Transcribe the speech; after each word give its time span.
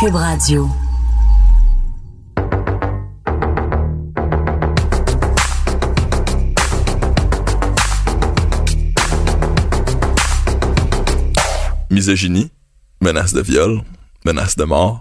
Cube 0.00 0.16
Radio. 0.16 0.68
misogynie, 11.90 12.50
menace 13.00 13.32
de 13.32 13.40
viol, 13.40 13.82
menace 14.26 14.56
de 14.56 14.64
mort. 14.64 15.00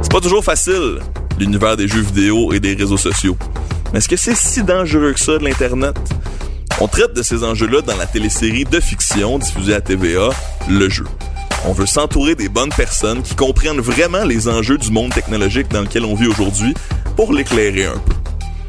C'est 0.00 0.10
pas 0.10 0.20
toujours 0.20 0.44
facile, 0.44 1.00
l'univers 1.38 1.76
des 1.76 1.88
jeux 1.88 2.00
vidéo 2.00 2.52
et 2.52 2.60
des 2.60 2.74
réseaux 2.74 2.96
sociaux. 2.96 3.36
Mais 3.92 3.98
est-ce 3.98 4.08
que 4.08 4.16
c'est 4.16 4.36
si 4.36 4.62
dangereux 4.62 5.12
que 5.12 5.20
ça 5.20 5.36
de 5.36 5.44
l'Internet? 5.44 5.96
On 6.80 6.88
traite 6.88 7.14
de 7.14 7.22
ces 7.22 7.44
enjeux-là 7.44 7.82
dans 7.82 7.96
la 7.96 8.06
télésérie 8.06 8.64
de 8.64 8.80
fiction 8.80 9.38
diffusée 9.38 9.74
à 9.74 9.80
TVA, 9.80 10.30
Le 10.68 10.88
Jeu. 10.88 11.04
On 11.64 11.72
veut 11.72 11.86
s'entourer 11.86 12.34
des 12.34 12.48
bonnes 12.48 12.72
personnes 12.72 13.22
qui 13.22 13.36
comprennent 13.36 13.80
vraiment 13.80 14.24
les 14.24 14.48
enjeux 14.48 14.78
du 14.78 14.90
monde 14.90 15.12
technologique 15.12 15.68
dans 15.68 15.82
lequel 15.82 16.04
on 16.04 16.14
vit 16.14 16.26
aujourd'hui 16.26 16.74
pour 17.16 17.32
l'éclairer 17.32 17.86
un 17.86 17.98
peu. 17.98 18.14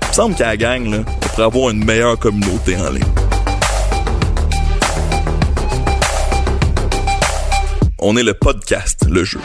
Il 0.09 0.15
semble 0.15 0.35
qu'à 0.35 0.47
la 0.47 0.57
gang, 0.57 1.03
on 1.05 1.27
pourrait 1.27 1.43
avoir 1.43 1.69
une 1.71 1.83
meilleure 1.83 2.19
communauté 2.19 2.75
en 2.77 2.91
ligne. 2.91 3.03
On 7.97 8.15
est 8.15 8.23
le 8.23 8.33
podcast, 8.35 9.05
le 9.09 9.23
jeu. 9.23 9.39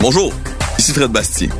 Bonjour, 0.00 0.32
ici 0.78 0.94
Fred 0.94 1.10
Bastien. 1.10 1.50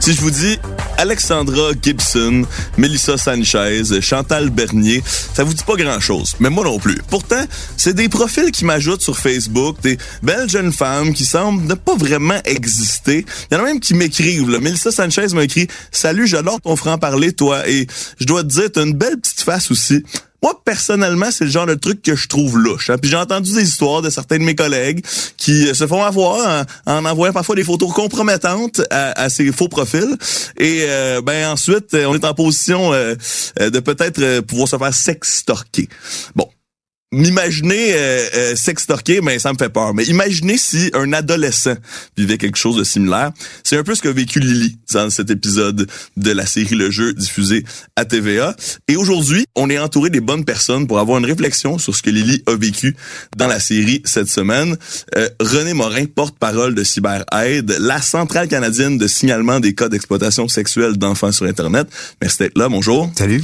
Si 0.00 0.12
je 0.12 0.20
vous 0.20 0.32
dis 0.32 0.58
Alexandra 0.96 1.70
Gibson, 1.80 2.42
Melissa 2.76 3.16
Sanchez, 3.16 4.00
Chantal 4.00 4.50
Bernier, 4.50 5.00
ça 5.06 5.44
vous 5.44 5.54
dit 5.54 5.62
pas 5.62 5.76
grand-chose, 5.76 6.34
mais 6.40 6.50
moi 6.50 6.64
non 6.64 6.80
plus. 6.80 6.98
Pourtant, 7.08 7.44
c'est 7.76 7.94
des 7.94 8.08
profils 8.08 8.50
qui 8.50 8.64
m'ajoutent 8.64 9.02
sur 9.02 9.16
Facebook, 9.16 9.80
des 9.80 9.96
belles 10.24 10.50
jeunes 10.50 10.72
femmes 10.72 11.14
qui 11.14 11.24
semblent 11.24 11.64
ne 11.68 11.74
pas 11.74 11.94
vraiment 11.94 12.40
exister. 12.46 13.24
Il 13.48 13.54
y 13.54 13.56
en 13.56 13.62
a 13.62 13.66
même 13.66 13.78
qui 13.78 13.94
m'écrivent. 13.94 14.48
Melissa 14.60 14.90
Sanchez 14.90 15.28
m'a 15.28 15.44
écrit 15.44 15.68
«Salut, 15.92 16.26
j'adore 16.26 16.60
ton 16.60 16.74
franc-parler, 16.74 17.32
toi.» 17.32 17.68
Et 17.68 17.86
je 18.18 18.26
dois 18.26 18.42
te 18.42 18.48
dire, 18.48 18.72
t'as 18.72 18.84
une 18.84 18.94
belle 18.94 19.20
petite 19.20 19.42
face 19.42 19.70
aussi. 19.70 20.02
Moi, 20.42 20.60
personnellement, 20.64 21.30
c'est 21.32 21.44
le 21.44 21.50
genre 21.50 21.66
de 21.66 21.74
truc 21.74 22.00
que 22.02 22.14
je 22.14 22.28
trouve 22.28 22.58
louche. 22.58 22.90
hein. 22.90 22.98
Puis 22.98 23.10
j'ai 23.10 23.16
entendu 23.16 23.52
des 23.52 23.62
histoires 23.62 24.02
de 24.02 24.10
certains 24.10 24.38
de 24.38 24.44
mes 24.44 24.54
collègues 24.54 25.04
qui 25.36 25.68
euh, 25.68 25.74
se 25.74 25.86
font 25.86 26.02
avoir 26.02 26.66
en, 26.86 26.92
en 26.92 27.04
envoyant 27.04 27.32
parfois 27.32 27.56
des 27.56 27.64
photos 27.64 27.92
compromettantes 27.92 28.80
à, 28.90 29.28
ces 29.30 29.50
faux 29.50 29.68
profils. 29.68 30.16
Et 30.56 30.84
euh, 30.88 31.20
ben 31.22 31.50
ensuite, 31.50 31.94
on 31.94 32.14
est 32.14 32.24
en 32.24 32.34
position 32.34 32.92
euh, 32.92 33.14
de 33.58 33.80
peut-être 33.80 34.40
pouvoir 34.40 34.68
se 34.68 34.76
faire 34.76 34.94
sextorquer. 34.94 35.88
Bon. 36.36 36.48
M'imaginer 37.10 37.94
euh, 37.94 38.28
euh, 38.34 38.56
sextorquer, 38.56 39.22
mais 39.22 39.38
ça 39.38 39.50
me 39.50 39.56
fait 39.56 39.70
peur. 39.70 39.94
Mais 39.94 40.04
imaginez 40.04 40.58
si 40.58 40.90
un 40.92 41.14
adolescent 41.14 41.74
vivait 42.18 42.36
quelque 42.36 42.58
chose 42.58 42.76
de 42.76 42.84
similaire. 42.84 43.32
C'est 43.64 43.78
un 43.78 43.82
peu 43.82 43.94
ce 43.94 44.02
qu'a 44.02 44.12
vécu 44.12 44.40
Lily 44.40 44.76
dans 44.92 45.08
cet 45.08 45.30
épisode 45.30 45.88
de 46.18 46.30
la 46.32 46.44
série 46.44 46.74
Le 46.74 46.90
Jeu 46.90 47.14
diffusé 47.14 47.64
à 47.96 48.04
TVA. 48.04 48.54
Et 48.88 48.96
aujourd'hui, 48.96 49.46
on 49.56 49.70
est 49.70 49.78
entouré 49.78 50.10
des 50.10 50.20
bonnes 50.20 50.44
personnes 50.44 50.86
pour 50.86 50.98
avoir 50.98 51.18
une 51.18 51.24
réflexion 51.24 51.78
sur 51.78 51.96
ce 51.96 52.02
que 52.02 52.10
Lily 52.10 52.42
a 52.46 52.56
vécu 52.56 52.94
dans 53.38 53.46
la 53.46 53.58
série 53.58 54.02
cette 54.04 54.28
semaine. 54.28 54.76
Euh, 55.16 55.30
René 55.40 55.72
Morin, 55.72 56.04
porte-parole 56.04 56.74
de 56.74 56.84
CyberAide, 56.84 57.74
la 57.80 58.02
centrale 58.02 58.48
canadienne 58.48 58.98
de 58.98 59.06
signalement 59.06 59.60
des 59.60 59.74
cas 59.74 59.88
d'exploitation 59.88 60.46
sexuelle 60.46 60.98
d'enfants 60.98 61.32
sur 61.32 61.46
Internet. 61.46 61.88
Merci 62.20 62.38
d'être 62.40 62.58
là. 62.58 62.68
Bonjour. 62.68 63.10
Salut. 63.16 63.42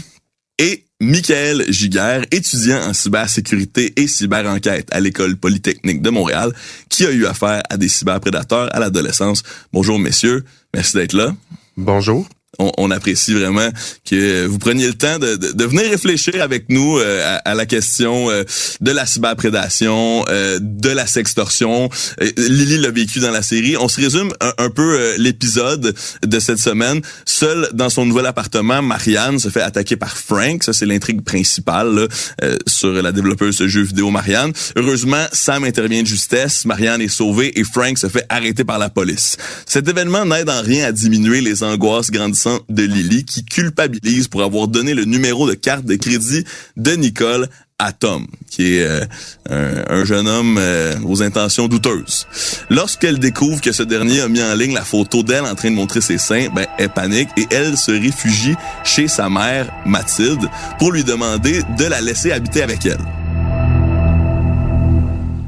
Et 0.58 0.84
Michael 1.00 1.70
Giguère, 1.70 2.24
étudiant 2.30 2.80
en 2.88 2.94
cybersécurité 2.94 3.92
et 3.96 4.06
cyberenquête 4.06 4.88
à 4.92 5.00
l'École 5.00 5.36
polytechnique 5.36 6.00
de 6.00 6.10
Montréal, 6.10 6.52
qui 6.88 7.04
a 7.04 7.10
eu 7.10 7.26
affaire 7.26 7.62
à 7.68 7.76
des 7.76 7.88
cyberprédateurs 7.88 8.74
à 8.74 8.78
l'adolescence. 8.78 9.42
Bonjour 9.72 9.98
messieurs, 9.98 10.44
merci 10.72 10.96
d'être 10.96 11.12
là. 11.12 11.34
Bonjour. 11.76 12.28
On, 12.58 12.70
on 12.78 12.90
apprécie 12.90 13.34
vraiment 13.34 13.68
que 14.08 14.46
vous 14.46 14.58
preniez 14.58 14.86
le 14.86 14.94
temps 14.94 15.18
de, 15.18 15.36
de, 15.36 15.52
de 15.52 15.64
venir 15.64 15.90
réfléchir 15.90 16.42
avec 16.42 16.66
nous 16.68 16.98
euh, 16.98 17.20
à, 17.44 17.50
à 17.50 17.54
la 17.54 17.66
question 17.66 18.30
euh, 18.30 18.44
de 18.80 18.90
la 18.90 19.06
cyberprédation, 19.06 20.24
euh, 20.28 20.58
de 20.60 20.90
la 20.90 21.06
sextorsion. 21.06 21.88
Euh, 22.20 22.30
Lily 22.36 22.78
l'a 22.78 22.90
vécu 22.90 23.18
dans 23.20 23.30
la 23.30 23.42
série. 23.42 23.76
On 23.76 23.88
se 23.88 24.00
résume 24.00 24.32
un, 24.40 24.70
peu 24.70 24.98
euh, 24.98 25.14
l'épisode 25.18 25.94
de 26.24 26.38
cette 26.38 26.58
semaine. 26.58 27.00
Seule 27.24 27.68
dans 27.72 27.90
son 27.90 28.06
nouvel 28.06 28.26
appartement, 28.26 28.82
Marianne 28.82 29.38
se 29.38 29.48
fait 29.48 29.62
attaquer 29.62 29.96
par 29.96 30.16
Frank. 30.16 30.62
Ça, 30.62 30.72
c'est 30.72 30.86
l'intrigue 30.86 31.22
principale 31.22 31.94
là, 31.94 32.06
euh, 32.42 32.56
sur 32.66 32.92
la 32.92 33.12
développeuse 33.12 33.58
de 33.58 33.66
jeux 33.68 33.82
vidéo 33.82 34.10
Marianne. 34.10 34.52
Heureusement, 34.76 35.24
Sam 35.32 35.64
intervient 35.64 36.02
de 36.02 36.06
justesse. 36.06 36.64
Marianne 36.64 37.00
est 37.00 37.08
sauvée 37.08 37.58
et 37.58 37.64
Frank 37.64 37.98
se 37.98 38.08
fait 38.08 38.26
arrêter 38.28 38.64
par 38.64 38.78
la 38.78 38.90
police. 38.90 39.36
Cet 39.66 39.88
événement 39.88 40.24
n'aide 40.24 40.50
en 40.50 40.62
rien 40.62 40.86
à 40.86 40.92
diminuer 40.92 41.40
les 41.40 41.62
angoisses 41.62 42.10
grandissantes 42.10 42.43
de 42.68 42.82
Lily 42.82 43.24
qui 43.24 43.44
culpabilise 43.44 44.28
pour 44.28 44.42
avoir 44.42 44.68
donné 44.68 44.94
le 44.94 45.04
numéro 45.04 45.48
de 45.48 45.54
carte 45.54 45.84
de 45.84 45.96
crédit 45.96 46.44
de 46.76 46.92
Nicole 46.92 47.48
à 47.78 47.92
Tom, 47.92 48.26
qui 48.48 48.76
est 48.76 48.82
euh, 48.82 49.04
un, 49.50 49.84
un 49.88 50.04
jeune 50.04 50.28
homme 50.28 50.58
euh, 50.60 50.94
aux 51.04 51.22
intentions 51.22 51.66
douteuses. 51.66 52.26
Lorsqu'elle 52.70 53.18
découvre 53.18 53.60
que 53.60 53.72
ce 53.72 53.82
dernier 53.82 54.20
a 54.20 54.28
mis 54.28 54.42
en 54.42 54.54
ligne 54.54 54.74
la 54.74 54.84
photo 54.84 55.22
d'elle 55.22 55.44
en 55.44 55.54
train 55.54 55.70
de 55.70 55.74
montrer 55.74 56.00
ses 56.00 56.18
seins, 56.18 56.48
ben, 56.54 56.66
elle 56.78 56.90
panique 56.90 57.30
et 57.36 57.46
elle 57.50 57.76
se 57.76 57.90
réfugie 57.90 58.54
chez 58.84 59.08
sa 59.08 59.28
mère, 59.28 59.70
Mathilde, 59.86 60.48
pour 60.78 60.92
lui 60.92 61.02
demander 61.02 61.62
de 61.76 61.84
la 61.84 62.00
laisser 62.00 62.30
habiter 62.30 62.62
avec 62.62 62.86
elle. 62.86 62.98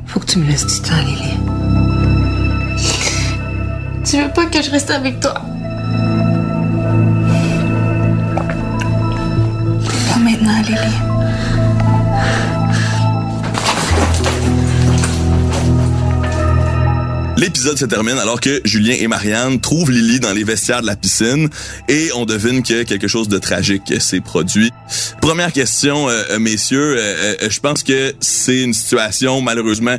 Faut 0.06 0.20
que 0.20 0.26
tu 0.26 0.38
me 0.38 0.46
laisses 0.46 0.66
du 0.66 0.80
temps, 0.80 1.02
Lily. 1.04 1.36
Tu 4.04 4.16
veux 4.18 4.32
pas 4.32 4.46
que 4.46 4.62
je 4.62 4.70
reste 4.70 4.90
avec 4.90 5.20
toi? 5.20 5.42
L'épisode 17.36 17.78
se 17.78 17.84
termine 17.84 18.18
alors 18.18 18.40
que 18.40 18.62
Julien 18.64 18.94
et 18.98 19.08
Marianne 19.08 19.60
trouvent 19.60 19.90
Lily 19.90 20.20
dans 20.20 20.32
les 20.32 20.42
vestiaires 20.42 20.80
de 20.80 20.86
la 20.86 20.96
piscine 20.96 21.50
et 21.86 22.08
on 22.14 22.24
devine 22.24 22.62
que 22.62 22.82
quelque 22.84 23.08
chose 23.08 23.28
de 23.28 23.36
tragique 23.38 23.92
s'est 24.00 24.22
produit. 24.22 24.72
Première 25.20 25.52
question, 25.52 26.08
euh, 26.08 26.22
euh, 26.30 26.38
messieurs, 26.38 26.96
euh, 26.98 27.34
je 27.48 27.60
pense 27.60 27.82
que 27.82 28.14
c'est 28.20 28.62
une 28.62 28.72
situation 28.72 29.42
malheureusement 29.42 29.96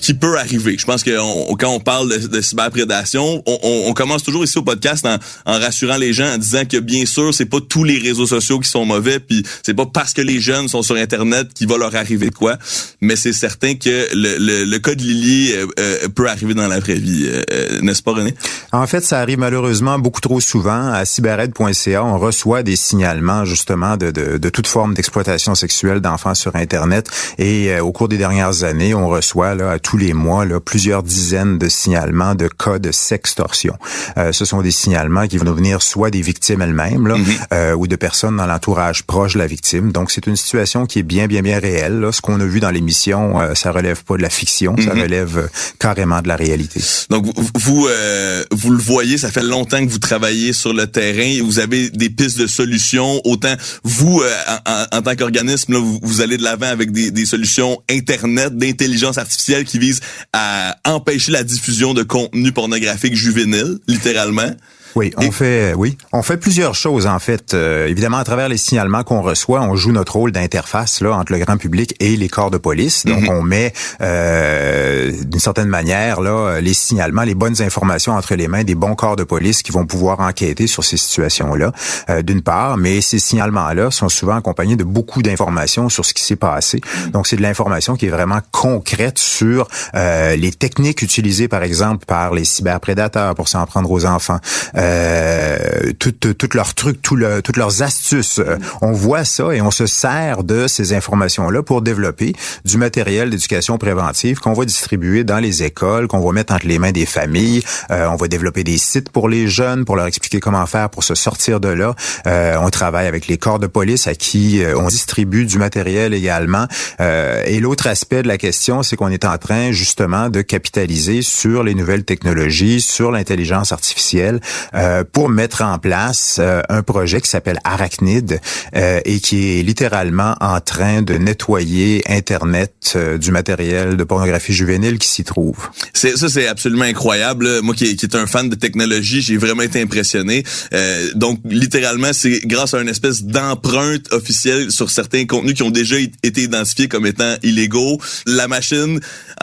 qui 0.00 0.14
peut 0.14 0.38
arriver. 0.38 0.76
Je 0.78 0.84
pense 0.86 1.02
que 1.02 1.10
quand 1.56 1.70
on 1.70 1.80
parle 1.80 2.08
de, 2.28 2.40
cyberprédation, 2.40 3.42
on, 3.46 3.58
on- 3.62 3.82
on 3.88 3.92
commence 3.94 4.22
toujours 4.22 4.44
ici 4.44 4.58
au 4.58 4.62
podcast 4.62 5.06
en, 5.06 5.16
en 5.46 5.58
rassurant 5.58 5.96
les 5.96 6.12
gens, 6.12 6.26
en 6.32 6.38
disant 6.38 6.64
que 6.64 6.76
bien 6.78 7.06
sûr, 7.06 7.32
c'est 7.34 7.46
pas 7.46 7.58
tous 7.60 7.84
les 7.84 7.98
réseaux 7.98 8.26
sociaux 8.26 8.58
qui 8.60 8.68
sont 8.68 8.84
mauvais, 8.84 9.18
puis 9.20 9.44
c'est 9.64 9.74
pas 9.74 9.86
parce 9.86 10.12
que 10.12 10.20
les 10.22 10.40
jeunes 10.40 10.68
sont 10.68 10.82
sur 10.82 10.96
Internet 10.96 11.48
qu'il 11.54 11.68
va 11.68 11.78
leur 11.78 11.94
arriver 11.96 12.30
quoi, 12.30 12.56
mais 13.00 13.16
c'est 13.16 13.32
certain 13.32 13.74
que 13.74 14.08
le, 14.14 14.38
le, 14.38 14.64
le 14.64 14.78
cas 14.78 14.92
Lily 14.94 15.52
euh, 15.52 15.66
euh, 15.78 16.08
peut 16.08 16.28
arriver 16.28 16.54
dans 16.54 16.66
la 16.68 16.80
vraie 16.80 16.94
vie, 16.96 17.26
euh, 17.26 17.42
euh, 17.50 17.80
n'est-ce 17.80 18.02
pas 18.02 18.12
René? 18.12 18.34
En 18.72 18.86
fait, 18.86 19.02
ça 19.04 19.20
arrive 19.20 19.38
malheureusement 19.38 19.98
beaucoup 19.98 20.20
trop 20.20 20.40
souvent. 20.40 20.88
À 20.92 21.04
cyberaide.ca, 21.04 22.04
on 22.04 22.18
reçoit 22.18 22.62
des 22.62 22.76
signalements 22.76 23.44
justement 23.44 23.96
de, 23.96 24.10
de, 24.10 24.36
de 24.38 24.48
toute 24.50 24.66
forme 24.66 24.94
d'exploitation 24.94 25.54
sexuelle 25.54 26.00
d'enfants 26.00 26.34
sur 26.34 26.56
Internet. 26.56 27.08
Et 27.38 27.70
euh, 27.72 27.82
au 27.82 27.92
cours 27.92 28.08
des 28.08 28.18
dernières 28.18 28.64
années, 28.64 28.94
on 28.94 29.08
reçoit 29.08 29.54
là, 29.54 29.78
tous 29.88 29.96
les 29.96 30.12
mois 30.12 30.44
là, 30.44 30.60
plusieurs 30.60 31.02
dizaines 31.02 31.56
de 31.56 31.68
signalements 31.70 32.34
de 32.34 32.46
cas 32.48 32.78
de 32.78 32.92
sextorsion. 32.92 33.74
Euh, 34.18 34.32
ce 34.32 34.44
sont 34.44 34.60
des 34.60 34.70
signalements 34.70 35.26
qui 35.26 35.38
vont 35.38 35.50
venir 35.52 35.80
soit 35.80 36.10
des 36.10 36.20
victimes 36.20 36.60
elles-mêmes 36.60 37.06
là, 37.06 37.16
Mm-hmm. 37.16 37.38
euh, 37.54 37.72
ou 37.74 37.86
de 37.86 37.96
personnes 37.96 38.36
dans 38.36 38.46
l'entourage 38.46 39.02
proche 39.04 39.32
de 39.32 39.38
la 39.38 39.46
victime. 39.46 39.90
Donc 39.92 40.10
c'est 40.10 40.26
une 40.26 40.36
situation 40.36 40.84
qui 40.84 40.98
est 40.98 41.02
bien 41.02 41.26
bien 41.26 41.40
bien 41.40 41.58
réelle. 41.58 42.00
Là. 42.00 42.12
Ce 42.12 42.20
qu'on 42.20 42.38
a 42.38 42.44
vu 42.44 42.60
dans 42.60 42.70
l'émission, 42.70 43.40
euh, 43.40 43.54
ça 43.54 43.72
relève 43.72 44.04
pas 44.04 44.16
de 44.18 44.22
la 44.22 44.28
fiction, 44.30 44.76
ça 44.76 44.82
Mm-hmm. 44.94 45.00
relève 45.02 45.38
euh, 45.38 45.46
carrément 45.78 46.20
de 46.20 46.28
la 46.28 46.36
réalité. 46.36 46.80
Donc 47.08 47.24
vous 47.34 47.48
vous, 47.54 47.86
euh, 47.88 48.44
vous 48.52 48.70
le 48.70 48.78
voyez, 48.78 49.16
ça 49.16 49.30
fait 49.30 49.42
longtemps 49.42 49.84
que 49.84 49.90
vous 49.90 49.98
travaillez 49.98 50.52
sur 50.52 50.74
le 50.74 50.86
terrain. 50.86 51.42
Vous 51.42 51.58
avez 51.60 51.88
des 51.90 52.10
pistes 52.10 52.38
de 52.38 52.46
solutions. 52.46 53.20
Autant 53.24 53.54
vous, 53.84 54.20
euh, 54.20 54.30
en, 54.66 54.96
en- 54.98 55.02
tant 55.02 55.16
qu'organisme, 55.16 55.74
vous, 55.76 55.98
vous 56.02 56.20
allez 56.20 56.36
de 56.36 56.42
l'avant 56.42 56.66
avec 56.66 56.92
des, 56.92 57.10
des 57.10 57.24
solutions 57.24 57.80
internet, 57.90 58.56
d'intelligence 58.56 59.16
artificielle 59.18 59.64
qui 59.64 59.77
visent 59.78 60.00
à 60.32 60.76
empêcher 60.84 61.32
la 61.32 61.44
diffusion 61.44 61.94
de 61.94 62.02
contenu 62.02 62.52
pornographique 62.52 63.14
juvénile, 63.14 63.78
littéralement. 63.86 64.50
Oui, 64.94 65.12
on 65.16 65.22
Et- 65.22 65.30
fait 65.30 65.74
oui, 65.74 65.96
on 66.12 66.22
fait 66.22 66.36
plusieurs 66.38 66.74
choses 66.74 67.06
en 67.06 67.18
fait. 67.18 67.54
Euh, 67.54 67.86
évidemment, 67.88 68.16
à 68.18 68.24
travers 68.24 68.48
les 68.48 68.56
signalements 68.56 69.04
qu'on 69.04 69.22
reçoit, 69.22 69.60
on 69.60 69.76
joue 69.76 69.92
notre 69.92 70.14
rôle 70.16 70.32
d'interface 70.32 71.00
là 71.00 71.12
entre 71.12 71.32
le 71.32 71.38
grand 71.38 71.56
public 71.56 71.94
et 72.00 72.16
les 72.16 72.28
corps 72.28 72.50
de 72.50 72.58
police. 72.58 73.04
Donc, 73.04 73.22
Mhm. 73.22 73.28
on 73.30 73.42
met 73.42 73.72
euh, 74.00 75.12
d'une 75.24 75.40
certaine 75.40 75.68
manière 75.68 76.20
là 76.20 76.60
les 76.60 76.74
signalements, 76.74 77.22
les 77.22 77.34
bonnes 77.34 77.60
informations 77.62 78.12
entre 78.14 78.34
les 78.34 78.48
mains 78.48 78.64
des 78.64 78.74
bons 78.74 78.94
corps 78.94 79.16
de 79.16 79.24
police 79.24 79.62
qui 79.62 79.72
vont 79.72 79.86
pouvoir 79.86 80.20
enquêter 80.20 80.66
sur 80.66 80.84
ces 80.84 80.96
situations-là. 80.96 81.72
euh, 82.10 82.22
D'une 82.22 82.42
part, 82.42 82.76
mais 82.76 83.00
ces 83.00 83.18
signalements-là 83.18 83.90
sont 83.90 84.08
souvent 84.08 84.36
accompagnés 84.36 84.76
de 84.76 84.84
beaucoup 84.84 85.22
d'informations 85.22 85.88
sur 85.88 86.04
ce 86.04 86.12
qui 86.14 86.22
s'est 86.22 86.36
passé. 86.36 86.80
Donc, 87.12 87.26
c'est 87.26 87.36
de 87.36 87.42
l'information 87.42 87.96
qui 87.96 88.06
est 88.06 88.10
vraiment 88.10 88.40
concrète 88.52 89.18
sur 89.18 89.68
euh, 89.94 90.36
les 90.36 90.50
techniques 90.52 91.02
utilisées, 91.02 91.48
par 91.48 91.62
exemple, 91.62 92.04
par 92.06 92.32
les 92.34 92.44
cyberprédateurs 92.44 93.34
pour 93.34 93.48
s'en 93.48 93.64
prendre 93.66 93.90
aux 93.90 94.04
enfants. 94.06 94.38
Euh, 94.78 95.92
toutes 95.98 96.36
toutes 96.38 96.54
leurs 96.54 96.74
trucs, 96.74 97.02
tout 97.02 97.16
le- 97.16 97.42
toutes 97.42 97.56
leurs 97.56 97.82
astuces. 97.82 98.40
On 98.80 98.92
voit 98.92 99.24
ça 99.24 99.52
et 99.54 99.60
on 99.60 99.70
se 99.70 99.86
sert 99.86 100.44
de 100.44 100.66
ces 100.66 100.92
informations-là 100.92 101.62
pour 101.62 101.82
développer 101.82 102.32
du 102.64 102.78
matériel 102.78 103.30
d'éducation 103.30 103.76
préventive 103.78 104.38
qu'on 104.38 104.52
va 104.52 104.64
distribuer 104.64 105.24
dans 105.24 105.38
les 105.38 105.62
écoles, 105.62 106.06
qu'on 106.06 106.20
va 106.20 106.32
mettre 106.32 106.52
entre 106.54 106.66
les 106.66 106.78
mains 106.78 106.92
des 106.92 107.06
familles. 107.06 107.62
Euh, 107.90 108.06
on 108.08 108.16
va 108.16 108.28
développer 108.28 108.64
des 108.64 108.78
sites 108.78 109.10
pour 109.10 109.28
les 109.28 109.48
jeunes, 109.48 109.84
pour 109.84 109.96
leur 109.96 110.06
expliquer 110.06 110.40
comment 110.40 110.64
faire 110.66 110.90
pour 110.90 111.04
se 111.04 111.14
sortir 111.14 111.60
de 111.60 111.68
là. 111.68 111.94
Euh, 112.26 112.56
on 112.60 112.70
travaille 112.70 113.06
avec 113.06 113.26
les 113.26 113.38
corps 113.38 113.58
de 113.58 113.66
police 113.66 114.06
à 114.06 114.14
qui 114.14 114.62
euh, 114.62 114.76
on 114.78 114.88
distribue 114.88 115.44
du 115.44 115.58
matériel 115.58 116.14
également. 116.14 116.66
Euh, 117.00 117.42
et 117.46 117.60
l'autre 117.60 117.86
aspect 117.86 118.22
de 118.22 118.28
la 118.28 118.38
question, 118.38 118.82
c'est 118.82 118.96
qu'on 118.96 119.08
est 119.10 119.24
en 119.24 119.38
train 119.38 119.72
justement 119.72 120.28
de 120.30 120.40
capitaliser 120.42 121.22
sur 121.22 121.62
les 121.64 121.74
nouvelles 121.74 122.04
technologies, 122.04 122.80
sur 122.80 123.10
l'intelligence 123.10 123.72
artificielle, 123.72 124.40
euh, 124.74 125.04
pour 125.04 125.28
mettre 125.28 125.62
en 125.62 125.78
place 125.78 126.36
euh, 126.38 126.62
un 126.68 126.82
projet 126.82 127.20
qui 127.20 127.28
s'appelle 127.28 127.58
Arachnid 127.64 128.40
euh, 128.76 129.00
et 129.04 129.20
qui 129.20 129.58
est 129.58 129.62
littéralement 129.62 130.34
en 130.40 130.60
train 130.60 131.02
de 131.02 131.14
nettoyer 131.14 132.02
Internet 132.08 132.92
euh, 132.96 133.18
du 133.18 133.30
matériel 133.30 133.96
de 133.96 134.04
pornographie 134.04 134.52
juvénile 134.52 134.98
qui 134.98 135.08
s'y 135.08 135.24
trouve. 135.24 135.68
C'est 135.92 136.16
ça, 136.16 136.28
c'est 136.28 136.46
absolument 136.48 136.84
incroyable. 136.84 137.46
là. 137.46 137.62
Moi, 137.62 137.74
qui, 137.74 137.96
qui 137.96 138.06
est 138.06 138.14
un 138.14 138.26
fan 138.26 138.48
de 138.48 138.54
technologie, 138.54 139.22
j'ai 139.22 139.36
vraiment 139.36 139.62
été 139.62 139.80
impressionné. 139.80 140.44
Euh, 140.72 141.10
donc, 141.14 141.40
littéralement, 141.44 142.12
c'est 142.12 142.40
grâce 142.44 142.74
à 142.74 142.80
une 142.80 142.88
espèce 142.88 143.22
d'empreinte 143.22 144.12
officielle 144.12 144.70
sur 144.70 144.90
certains 144.90 145.24
contenus 145.26 145.54
qui 145.54 145.62
ont 145.62 145.70
déjà 145.70 145.96
été 145.98 146.42
identifiés 146.42 146.88
comme 146.88 147.06
étant 147.06 147.34
illégaux. 147.42 147.98
La 148.26 148.48
machine 148.48 149.00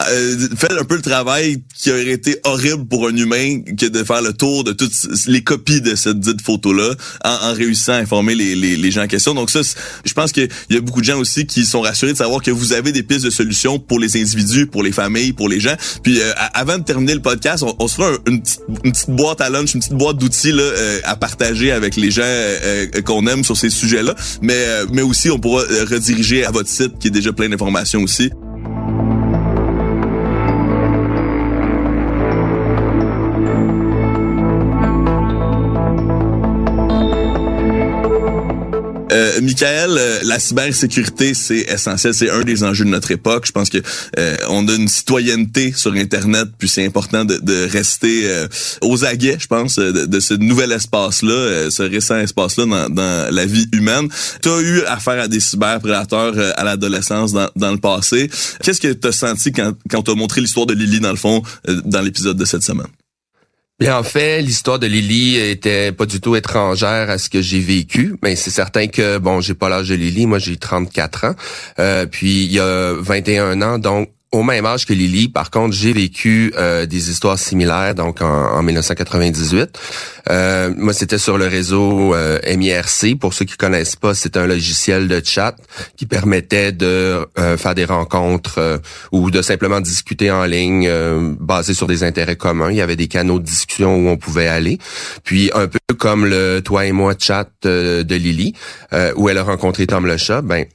euh, 0.08 0.48
fait 0.56 0.72
un 0.78 0.84
peu 0.84 0.96
le 0.96 1.02
travail 1.02 1.62
qui 1.74 1.90
aurait 1.90 2.08
été 2.08 2.38
horrible 2.44 2.86
pour 2.86 3.08
un 3.08 3.16
humain 3.16 3.60
que 3.78 3.86
de 3.86 4.04
faire 4.04 4.22
le 4.22 4.32
tour 4.32 4.64
de 4.64 4.72
toutes 4.72 4.92
les 5.26 5.42
copies 5.42 5.80
de 5.80 5.94
cette 5.94 6.20
dite 6.20 6.40
photo-là 6.42 6.94
en, 7.24 7.30
en 7.50 7.54
réussissant 7.54 7.92
à 7.92 7.96
informer 7.96 8.34
les, 8.34 8.54
les, 8.54 8.76
les 8.76 8.90
gens 8.90 9.02
en 9.02 9.06
question. 9.08 9.34
Donc 9.34 9.50
ça, 9.50 9.60
je 10.04 10.12
pense 10.12 10.32
qu'il 10.32 10.48
y 10.70 10.76
a 10.76 10.80
beaucoup 10.80 11.00
de 11.00 11.06
gens 11.06 11.18
aussi 11.18 11.46
qui 11.46 11.64
sont 11.64 11.80
rassurés 11.80 12.12
de 12.12 12.18
savoir 12.18 12.42
que 12.42 12.50
vous 12.50 12.72
avez 12.72 12.92
des 12.92 13.02
pistes 13.02 13.24
de 13.24 13.30
solutions 13.30 13.78
pour 13.78 13.98
les 13.98 14.16
individus, 14.20 14.66
pour 14.66 14.82
les 14.82 14.92
familles, 14.92 15.32
pour 15.32 15.48
les 15.48 15.60
gens. 15.60 15.74
Puis 16.02 16.20
euh, 16.20 16.32
avant 16.54 16.78
de 16.78 16.84
terminer 16.84 17.14
le 17.14 17.22
podcast, 17.22 17.62
on, 17.62 17.74
on 17.78 17.88
se 17.88 17.94
fera 17.96 18.08
un- 18.10 18.18
une, 18.30 18.42
petite, 18.42 18.60
une 18.84 18.92
petite 18.92 19.10
boîte 19.10 19.40
à 19.40 19.50
lunch, 19.50 19.74
une 19.74 19.80
petite 19.80 19.94
boîte 19.94 20.18
d'outils 20.18 20.52
euh, 20.52 21.00
à 21.04 21.16
partager 21.16 21.72
avec 21.72 21.96
les 21.96 22.10
gens 22.10 22.22
euh, 22.24 22.86
euh, 22.94 23.02
qu'on 23.02 23.26
aime 23.26 23.44
sur 23.44 23.56
ces 23.56 23.70
sujets-là. 23.70 24.14
Mais, 24.42 24.54
euh, 24.56 24.86
mais 24.92 25.02
aussi, 25.02 25.30
on 25.30 25.38
pourra 25.38 25.62
euh, 25.62 25.84
rediriger 25.90 26.44
à 26.44 26.50
votre 26.50 26.68
site 26.68 26.98
qui 26.98 27.08
est 27.08 27.10
déjà 27.10 27.32
plein 27.32 27.48
d'informations 27.48 28.02
aussi. 28.02 28.30
Euh, 39.16 39.40
Michael, 39.40 39.96
euh, 39.96 40.20
la 40.24 40.38
cybersécurité, 40.38 41.32
c'est 41.32 41.60
essentiel, 41.60 42.12
c'est 42.12 42.30
un 42.30 42.42
des 42.42 42.62
enjeux 42.62 42.84
de 42.84 42.90
notre 42.90 43.10
époque. 43.10 43.46
Je 43.46 43.52
pense 43.52 43.70
que 43.70 43.78
euh, 44.18 44.36
on 44.50 44.68
a 44.68 44.74
une 44.74 44.88
citoyenneté 44.88 45.72
sur 45.74 45.94
Internet, 45.94 46.48
puis 46.58 46.68
c'est 46.68 46.84
important 46.84 47.24
de, 47.24 47.38
de 47.38 47.66
rester 47.66 48.28
euh, 48.28 48.46
aux 48.82 49.04
aguets, 49.04 49.38
je 49.40 49.46
pense, 49.46 49.76
de, 49.78 50.04
de 50.04 50.20
ce 50.20 50.34
nouvel 50.34 50.70
espace-là, 50.72 51.70
ce 51.70 51.82
récent 51.82 52.18
espace-là 52.18 52.66
dans, 52.66 52.90
dans 52.90 53.34
la 53.34 53.46
vie 53.46 53.66
humaine. 53.72 54.08
Tu 54.42 54.50
as 54.50 54.60
eu 54.60 54.82
affaire 54.82 55.22
à 55.22 55.28
des 55.28 55.40
cyberprédateurs 55.40 56.34
à 56.56 56.64
l'adolescence 56.64 57.32
dans, 57.32 57.48
dans 57.56 57.72
le 57.72 57.78
passé. 57.78 58.28
Qu'est-ce 58.62 58.80
que 58.80 58.92
tu 58.92 59.08
as 59.08 59.12
senti 59.12 59.50
quand, 59.50 59.72
quand 59.90 60.06
as 60.08 60.14
montré 60.14 60.42
l'histoire 60.42 60.66
de 60.66 60.74
Lily, 60.74 61.00
dans 61.00 61.10
le 61.10 61.16
fond, 61.16 61.42
dans 61.84 62.02
l'épisode 62.02 62.36
de 62.36 62.44
cette 62.44 62.62
semaine? 62.62 62.88
Bien, 63.78 63.98
en 63.98 64.02
fait, 64.02 64.40
l'histoire 64.40 64.78
de 64.78 64.86
Lily 64.86 65.36
était 65.36 65.92
pas 65.92 66.06
du 66.06 66.18
tout 66.18 66.34
étrangère 66.34 67.10
à 67.10 67.18
ce 67.18 67.28
que 67.28 67.42
j'ai 67.42 67.60
vécu, 67.60 68.16
mais 68.22 68.34
c'est 68.34 68.50
certain 68.50 68.86
que 68.86 69.18
bon, 69.18 69.42
j'ai 69.42 69.52
pas 69.52 69.68
l'âge 69.68 69.90
de 69.90 69.94
Lily, 69.94 70.24
moi 70.24 70.38
j'ai 70.38 70.56
34 70.56 71.24
ans, 71.24 71.34
euh, 71.78 72.06
puis 72.06 72.44
il 72.44 72.52
y 72.52 72.58
a 72.58 72.94
21 72.98 73.60
ans, 73.60 73.78
donc 73.78 74.08
au 74.32 74.42
même 74.42 74.66
âge 74.66 74.86
que 74.86 74.92
Lily, 74.92 75.28
par 75.28 75.50
contre, 75.50 75.74
j'ai 75.74 75.92
vécu 75.92 76.52
euh, 76.56 76.84
des 76.86 77.10
histoires 77.10 77.38
similaires, 77.38 77.94
donc 77.94 78.20
en, 78.20 78.26
en 78.26 78.62
1998. 78.62 79.78
Euh, 80.28 80.72
moi, 80.76 80.92
c'était 80.92 81.18
sur 81.18 81.38
le 81.38 81.46
réseau 81.46 82.14
euh, 82.14 82.38
MIRC. 82.44 83.18
Pour 83.18 83.34
ceux 83.34 83.44
qui 83.44 83.56
connaissent 83.56 83.96
pas, 83.96 84.14
c'est 84.14 84.36
un 84.36 84.46
logiciel 84.46 85.08
de 85.08 85.22
chat 85.24 85.54
qui 85.96 86.06
permettait 86.06 86.72
de 86.72 87.26
euh, 87.38 87.56
faire 87.56 87.74
des 87.74 87.84
rencontres 87.84 88.80
ou 89.12 89.30
de 89.30 89.42
simplement 89.42 89.80
discuter 89.80 90.30
en 90.30 90.44
ligne 90.44 90.90
basé 91.38 91.74
sur 91.74 91.86
des 91.86 92.02
intérêts 92.02 92.36
communs. 92.36 92.70
Il 92.70 92.76
y 92.76 92.80
avait 92.80 92.96
des 92.96 93.08
canaux 93.08 93.38
de 93.38 93.44
discussion 93.44 93.96
où 93.96 94.08
on 94.08 94.16
pouvait 94.16 94.48
aller. 94.48 94.78
Puis 95.24 95.50
un 95.54 95.68
peu 95.68 95.78
comme 95.98 96.26
le 96.26 96.60
toi 96.64 96.86
et 96.86 96.92
moi 96.92 97.14
chat 97.18 97.48
de 97.62 98.14
Lily, 98.14 98.54
où 99.16 99.28
elle 99.28 99.38
a 99.38 99.42
rencontré 99.42 99.86
Tom 99.86 100.06
le 100.06 100.16
chat, 100.16 100.42
ben 100.42 100.66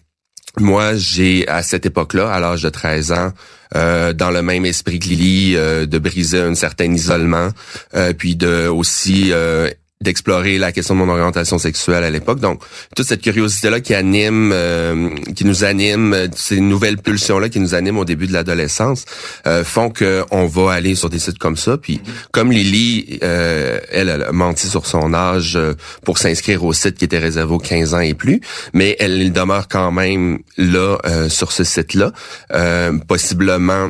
moi, 0.59 0.95
j'ai 0.95 1.47
à 1.47 1.63
cette 1.63 1.85
époque-là, 1.85 2.31
à 2.31 2.39
l'âge 2.39 2.63
de 2.63 2.69
13 2.69 3.11
ans, 3.13 3.31
euh, 3.75 4.11
dans 4.11 4.31
le 4.31 4.41
même 4.41 4.65
esprit 4.65 4.99
que 4.99 5.07
Lily, 5.07 5.55
euh, 5.55 5.85
de 5.85 5.97
briser 5.97 6.41
un 6.41 6.55
certain 6.55 6.91
isolement, 6.91 7.49
euh, 7.95 8.13
puis 8.13 8.35
de 8.35 8.67
aussi 8.67 9.31
euh, 9.31 9.69
d'explorer 10.01 10.57
la 10.57 10.71
question 10.71 10.95
de 10.95 10.99
mon 10.99 11.09
orientation 11.09 11.57
sexuelle 11.57 12.03
à 12.03 12.09
l'époque. 12.09 12.39
Donc, 12.39 12.61
toute 12.95 13.07
cette 13.07 13.21
curiosité-là 13.21 13.79
qui 13.79 13.93
anime, 13.93 14.51
euh, 14.53 15.09
qui 15.35 15.45
nous 15.45 15.63
anime, 15.63 16.27
ces 16.35 16.59
nouvelles 16.59 16.97
pulsions-là 16.97 17.49
qui 17.49 17.59
nous 17.59 17.75
animent 17.75 17.99
au 17.99 18.05
début 18.05 18.27
de 18.27 18.33
l'adolescence, 18.33 19.05
euh, 19.47 19.63
font 19.63 19.89
que 19.89 20.23
on 20.31 20.45
va 20.45 20.73
aller 20.73 20.95
sur 20.95 21.09
des 21.09 21.19
sites 21.19 21.37
comme 21.37 21.57
ça. 21.57 21.77
Puis, 21.77 22.01
comme 22.31 22.51
Lily, 22.51 23.19
euh, 23.23 23.79
elle, 23.91 24.09
elle 24.09 24.23
a 24.23 24.31
menti 24.31 24.67
sur 24.67 24.85
son 24.85 25.13
âge 25.13 25.55
euh, 25.55 25.73
pour 26.03 26.17
s'inscrire 26.17 26.63
au 26.63 26.73
site 26.73 26.97
qui 26.97 27.05
était 27.05 27.19
réservé 27.19 27.53
aux 27.53 27.59
15 27.59 27.93
ans 27.93 27.99
et 27.99 28.13
plus, 28.13 28.41
mais 28.73 28.95
elle, 28.99 29.21
il 29.21 29.31
demeure 29.31 29.67
quand 29.67 29.91
même 29.91 30.39
là 30.57 30.97
euh, 31.05 31.29
sur 31.29 31.51
ce 31.51 31.63
site-là, 31.63 32.11
euh, 32.53 32.97
possiblement 33.07 33.89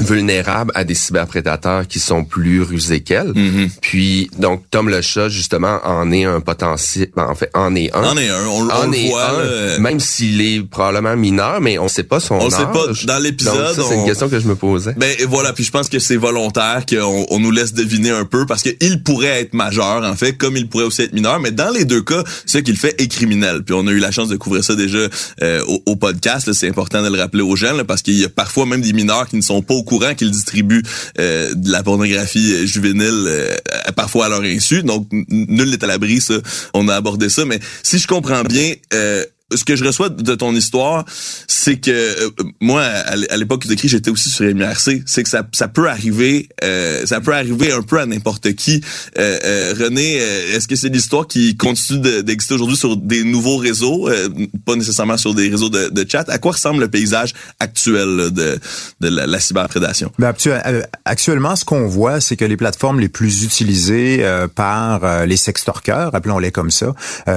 vulnérable 0.00 0.72
à 0.74 0.84
des 0.84 0.94
cyberprédateurs 0.94 1.86
qui 1.86 2.00
sont 2.00 2.24
plus 2.24 2.62
rusés 2.62 3.00
qu'elle. 3.00 3.32
Puis 3.80 4.30
donc 4.38 4.62
Tom 4.70 4.88
le 4.88 5.00
chat 5.02 5.28
justement 5.28 5.78
en 5.84 6.10
est 6.10 6.24
un 6.24 6.40
potentiel 6.40 7.08
ben, 7.14 7.26
en 7.28 7.34
fait 7.34 7.50
en 7.54 7.74
est 7.76 7.94
un. 7.94 8.02
En 8.02 8.16
est 8.16 8.28
un, 8.28 8.46
on, 8.46 8.66
on 8.66 8.70
En 8.70 8.86
le 8.88 8.96
est 8.96 9.08
voit. 9.08 9.30
un, 9.76 9.78
même 9.78 10.00
s'il 10.00 10.40
est 10.40 10.62
probablement 10.68 11.14
mineur, 11.16 11.60
mais 11.60 11.78
on 11.78 11.88
sait 11.88 12.02
pas 12.04 12.20
son 12.20 12.36
On 12.36 12.48
le 12.48 12.54
âge. 12.54 12.60
sait 12.60 12.66
pas. 12.72 12.86
Dans 13.12 13.18
l'épisode, 13.22 13.72
c'est 13.74 13.82
on- 13.82 14.00
une 14.00 14.06
question 14.06 14.28
que 14.28 14.40
je 14.40 14.48
me 14.48 14.54
posais. 14.56 14.94
Ben 14.96 15.14
et 15.18 15.24
voilà, 15.26 15.52
puis 15.52 15.62
je 15.64 15.70
pense 15.70 15.88
que 15.88 15.98
c'est 15.98 16.16
volontaire 16.16 16.84
qu'on 16.88 17.26
on 17.30 17.38
nous 17.38 17.50
laisse 17.50 17.74
deviner 17.74 18.10
un 18.10 18.24
peu 18.24 18.46
parce 18.46 18.62
qu'il 18.62 19.02
pourrait 19.02 19.40
être 19.42 19.54
majeur 19.54 20.02
en 20.04 20.16
fait, 20.16 20.32
comme 20.32 20.56
il 20.56 20.68
pourrait 20.68 20.84
aussi 20.84 21.02
être 21.02 21.12
mineur, 21.12 21.38
mais 21.38 21.50
dans 21.52 21.70
les 21.70 21.84
deux 21.84 22.02
cas, 22.02 22.24
ce 22.46 22.58
qu'il 22.58 22.76
fait 22.76 23.00
est 23.00 23.08
criminel. 23.08 23.62
Puis 23.62 23.74
on 23.74 23.86
a 23.86 23.90
eu 23.90 23.98
la 23.98 24.10
chance 24.10 24.28
de 24.28 24.36
couvrir 24.36 24.64
ça 24.64 24.74
déjà 24.74 24.98
euh, 25.42 25.62
au, 25.68 25.82
au 25.86 25.96
podcast. 25.96 26.50
C'est 26.54 26.68
important 26.68 27.02
de 27.02 27.08
le 27.08 27.18
rappeler 27.20 27.42
aux 27.42 27.56
gens 27.56 27.74
là, 27.74 27.84
parce 27.84 28.02
qu'il 28.02 28.18
y 28.18 28.24
a 28.24 28.28
parfois 28.28 28.66
même 28.66 28.80
des 28.80 28.92
mineurs 28.92 29.28
qui 29.28 29.36
ne 29.36 29.42
sont 29.42 29.60
pas 29.62 29.74
courant 29.82 30.14
qu'ils 30.14 30.30
distribuent 30.30 30.82
euh, 31.18 31.52
de 31.54 31.70
la 31.70 31.82
pornographie 31.82 32.52
euh, 32.52 32.66
juvénile, 32.66 33.24
euh, 33.26 33.56
parfois 33.96 34.26
à 34.26 34.28
leur 34.28 34.42
insu. 34.42 34.82
Donc 34.82 35.06
nul 35.10 35.70
n'est 35.70 35.84
à 35.84 35.86
l'abri. 35.86 36.20
Ça, 36.20 36.34
on 36.74 36.88
a 36.88 36.94
abordé 36.94 37.28
ça. 37.28 37.44
Mais 37.44 37.60
si 37.82 37.98
je 37.98 38.06
comprends 38.06 38.42
bien. 38.42 38.74
Ce 39.56 39.64
que 39.64 39.76
je 39.76 39.84
reçois 39.84 40.08
de 40.08 40.34
ton 40.34 40.54
histoire, 40.54 41.04
c'est 41.46 41.76
que 41.76 41.90
euh, 41.90 42.30
moi, 42.60 42.82
à 42.82 43.36
l'époque 43.36 43.64
tu 43.64 43.72
écris, 43.72 43.88
j'étais 43.88 44.10
aussi 44.10 44.30
sur 44.30 44.44
MRC. 44.44 45.02
C'est 45.06 45.22
que 45.22 45.28
ça, 45.28 45.46
ça 45.52 45.68
peut 45.68 45.88
arriver, 45.88 46.48
euh, 46.64 47.06
ça 47.06 47.20
peut 47.20 47.34
arriver 47.34 47.72
un 47.72 47.82
peu 47.82 47.98
à 47.98 48.06
n'importe 48.06 48.52
qui. 48.54 48.80
Euh, 49.18 49.74
René, 49.78 50.14
est-ce 50.14 50.68
que 50.68 50.76
c'est 50.76 50.88
l'histoire 50.88 51.26
qui 51.26 51.56
continue 51.56 52.22
d'exister 52.22 52.54
aujourd'hui 52.54 52.76
sur 52.76 52.96
des 52.96 53.24
nouveaux 53.24 53.56
réseaux, 53.56 54.08
pas 54.64 54.76
nécessairement 54.76 55.16
sur 55.16 55.34
des 55.34 55.48
réseaux 55.48 55.68
de, 55.68 55.88
de, 55.88 56.06
chat? 56.08 56.28
À 56.28 56.38
quoi 56.38 56.52
ressemble 56.52 56.80
le 56.80 56.88
paysage 56.88 57.32
actuel 57.60 58.30
de, 58.32 58.58
de 59.00 59.08
la, 59.08 59.40
cyberprédation? 59.40 60.12
Ben, 60.18 60.34
actuellement, 61.04 61.56
ce 61.56 61.64
qu'on 61.64 61.86
voit, 61.86 62.20
c'est 62.20 62.36
que 62.36 62.44
les 62.44 62.56
plateformes 62.56 63.00
les 63.00 63.08
plus 63.08 63.44
utilisées 63.44 64.24
par 64.54 65.26
les 65.26 65.36
sextorqueurs, 65.36 66.14
appelons-les 66.14 66.50
comme 66.50 66.70
ça, 66.70 66.94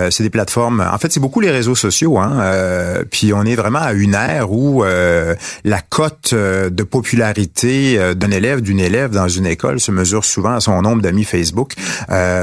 c'est 0.10 0.24
des 0.24 0.30
plateformes. 0.30 0.82
En 0.82 0.98
fait, 0.98 1.12
c'est 1.12 1.20
beaucoup 1.20 1.42
les 1.42 1.52
réseaux 1.52 1.76
sociaux. 1.76 2.05
Hein, 2.06 2.40
euh, 2.40 3.04
puis 3.10 3.34
on 3.34 3.44
est 3.44 3.56
vraiment 3.56 3.80
à 3.80 3.94
une 3.94 4.14
ère 4.14 4.52
où 4.52 4.84
euh, 4.84 5.36
la 5.64 5.82
cote 5.82 6.32
euh, 6.34 6.70
de 6.70 6.84
popularité 6.84 8.00
d'un 8.16 8.32
élève, 8.32 8.62
d'une 8.62 8.80
élève 8.80 9.12
dans 9.12 9.28
une 9.28 9.46
école 9.46 9.80
se 9.80 9.92
mesure 9.92 10.24
souvent 10.24 10.56
à 10.56 10.60
son 10.60 10.82
nombre 10.82 11.02
d'amis 11.02 11.24
Facebook. 11.24 11.74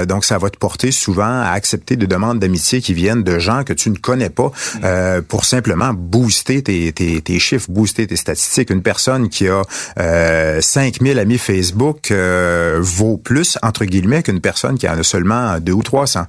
donc 0.09 0.25
ça 0.25 0.39
va 0.39 0.51
te 0.51 0.59
porter 0.59 0.91
souvent 0.91 1.43
à 1.43 1.51
accepter 1.53 1.97
des 1.97 2.07
demandes 2.07 2.39
d'amitié 2.39 2.81
qui 2.81 2.95
viennent 2.95 3.23
de 3.23 3.39
gens 3.39 3.65
que 3.65 3.73
tu 3.73 3.91
ne 3.91 3.97
connais 3.97 4.31
pas 4.31 4.51
pour 5.29 5.45
simplement 5.45 5.93
booster 5.95 6.63
tes, 6.63 6.93
tes, 6.93 7.21
tes, 7.21 7.39
chiffres, 7.39 7.71
booster 7.71 8.07
tes 8.07 8.17
statistiques. 8.17 8.71
Une 8.71 8.83
personne 8.83 9.29
qui 9.29 9.49
a 9.49 9.63
5000 10.61 11.19
amis 11.19 11.39
Facebook 11.39 12.13
vaut 12.13 13.17
plus, 13.17 13.59
entre 13.63 13.85
guillemets, 13.85 14.23
qu'une 14.23 14.41
personne 14.41 14.79
qui 14.79 14.89
en 14.89 14.99
a 14.99 15.03
seulement 15.03 15.59
deux 15.61 15.73
ou 15.73 15.83
300. 15.83 16.27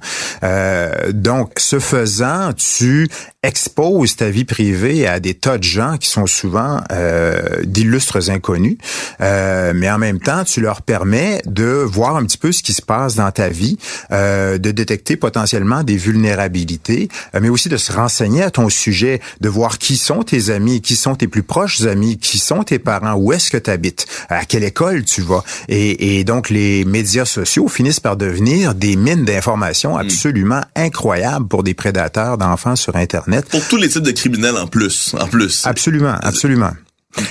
donc, 1.12 1.52
ce 1.56 1.78
faisant, 1.78 2.52
tu 2.52 3.08
expose 3.44 4.16
ta 4.16 4.30
vie 4.30 4.44
privée 4.44 5.06
à 5.06 5.20
des 5.20 5.34
tas 5.34 5.58
de 5.58 5.62
gens 5.62 5.96
qui 5.98 6.08
sont 6.08 6.26
souvent 6.26 6.80
euh, 6.90 7.62
d'illustres 7.64 8.30
inconnus, 8.30 8.78
euh, 9.20 9.72
mais 9.74 9.90
en 9.90 9.98
même 9.98 10.18
temps, 10.18 10.44
tu 10.44 10.60
leur 10.60 10.82
permets 10.82 11.42
de 11.46 11.64
voir 11.64 12.16
un 12.16 12.24
petit 12.24 12.38
peu 12.38 12.52
ce 12.52 12.62
qui 12.62 12.72
se 12.72 12.82
passe 12.82 13.16
dans 13.16 13.30
ta 13.30 13.48
vie, 13.48 13.78
euh, 14.12 14.58
de 14.58 14.70
détecter 14.70 15.16
potentiellement 15.16 15.82
des 15.82 15.96
vulnérabilités, 15.96 17.08
euh, 17.34 17.40
mais 17.42 17.48
aussi 17.48 17.68
de 17.68 17.76
se 17.76 17.92
renseigner 17.92 18.42
à 18.42 18.50
ton 18.50 18.68
sujet, 18.68 19.20
de 19.40 19.48
voir 19.48 19.78
qui 19.78 19.96
sont 19.96 20.22
tes 20.22 20.50
amis, 20.50 20.80
qui 20.80 20.96
sont 20.96 21.14
tes 21.14 21.28
plus 21.28 21.42
proches 21.42 21.82
amis, 21.82 22.18
qui 22.18 22.38
sont 22.38 22.62
tes 22.62 22.78
parents, 22.78 23.14
où 23.14 23.32
est-ce 23.32 23.50
que 23.50 23.58
tu 23.58 23.70
habites, 23.70 24.06
à 24.28 24.44
quelle 24.44 24.64
école 24.64 25.04
tu 25.04 25.20
vas. 25.20 25.44
Et, 25.68 26.18
et, 26.18 26.24
donc, 26.24 26.50
les 26.50 26.84
médias 26.84 27.26
sociaux 27.26 27.68
finissent 27.68 28.00
par 28.00 28.16
devenir 28.16 28.74
des 28.74 28.96
mines 28.96 29.24
d'informations 29.24 29.96
hmm. 29.96 30.00
absolument 30.00 30.62
incroyables 30.74 31.46
pour 31.46 31.62
des 31.62 31.74
prédateurs 31.74 32.38
d'enfants 32.38 32.76
sur 32.76 32.96
Internet 32.96 33.03
pour 33.48 33.66
tous 33.68 33.76
les 33.76 33.88
types 33.88 34.02
de 34.02 34.10
criminels 34.10 34.56
en 34.56 34.66
plus, 34.66 35.14
en 35.18 35.26
plus. 35.26 35.66
Absolument, 35.66 36.16
absolument. 36.22 36.72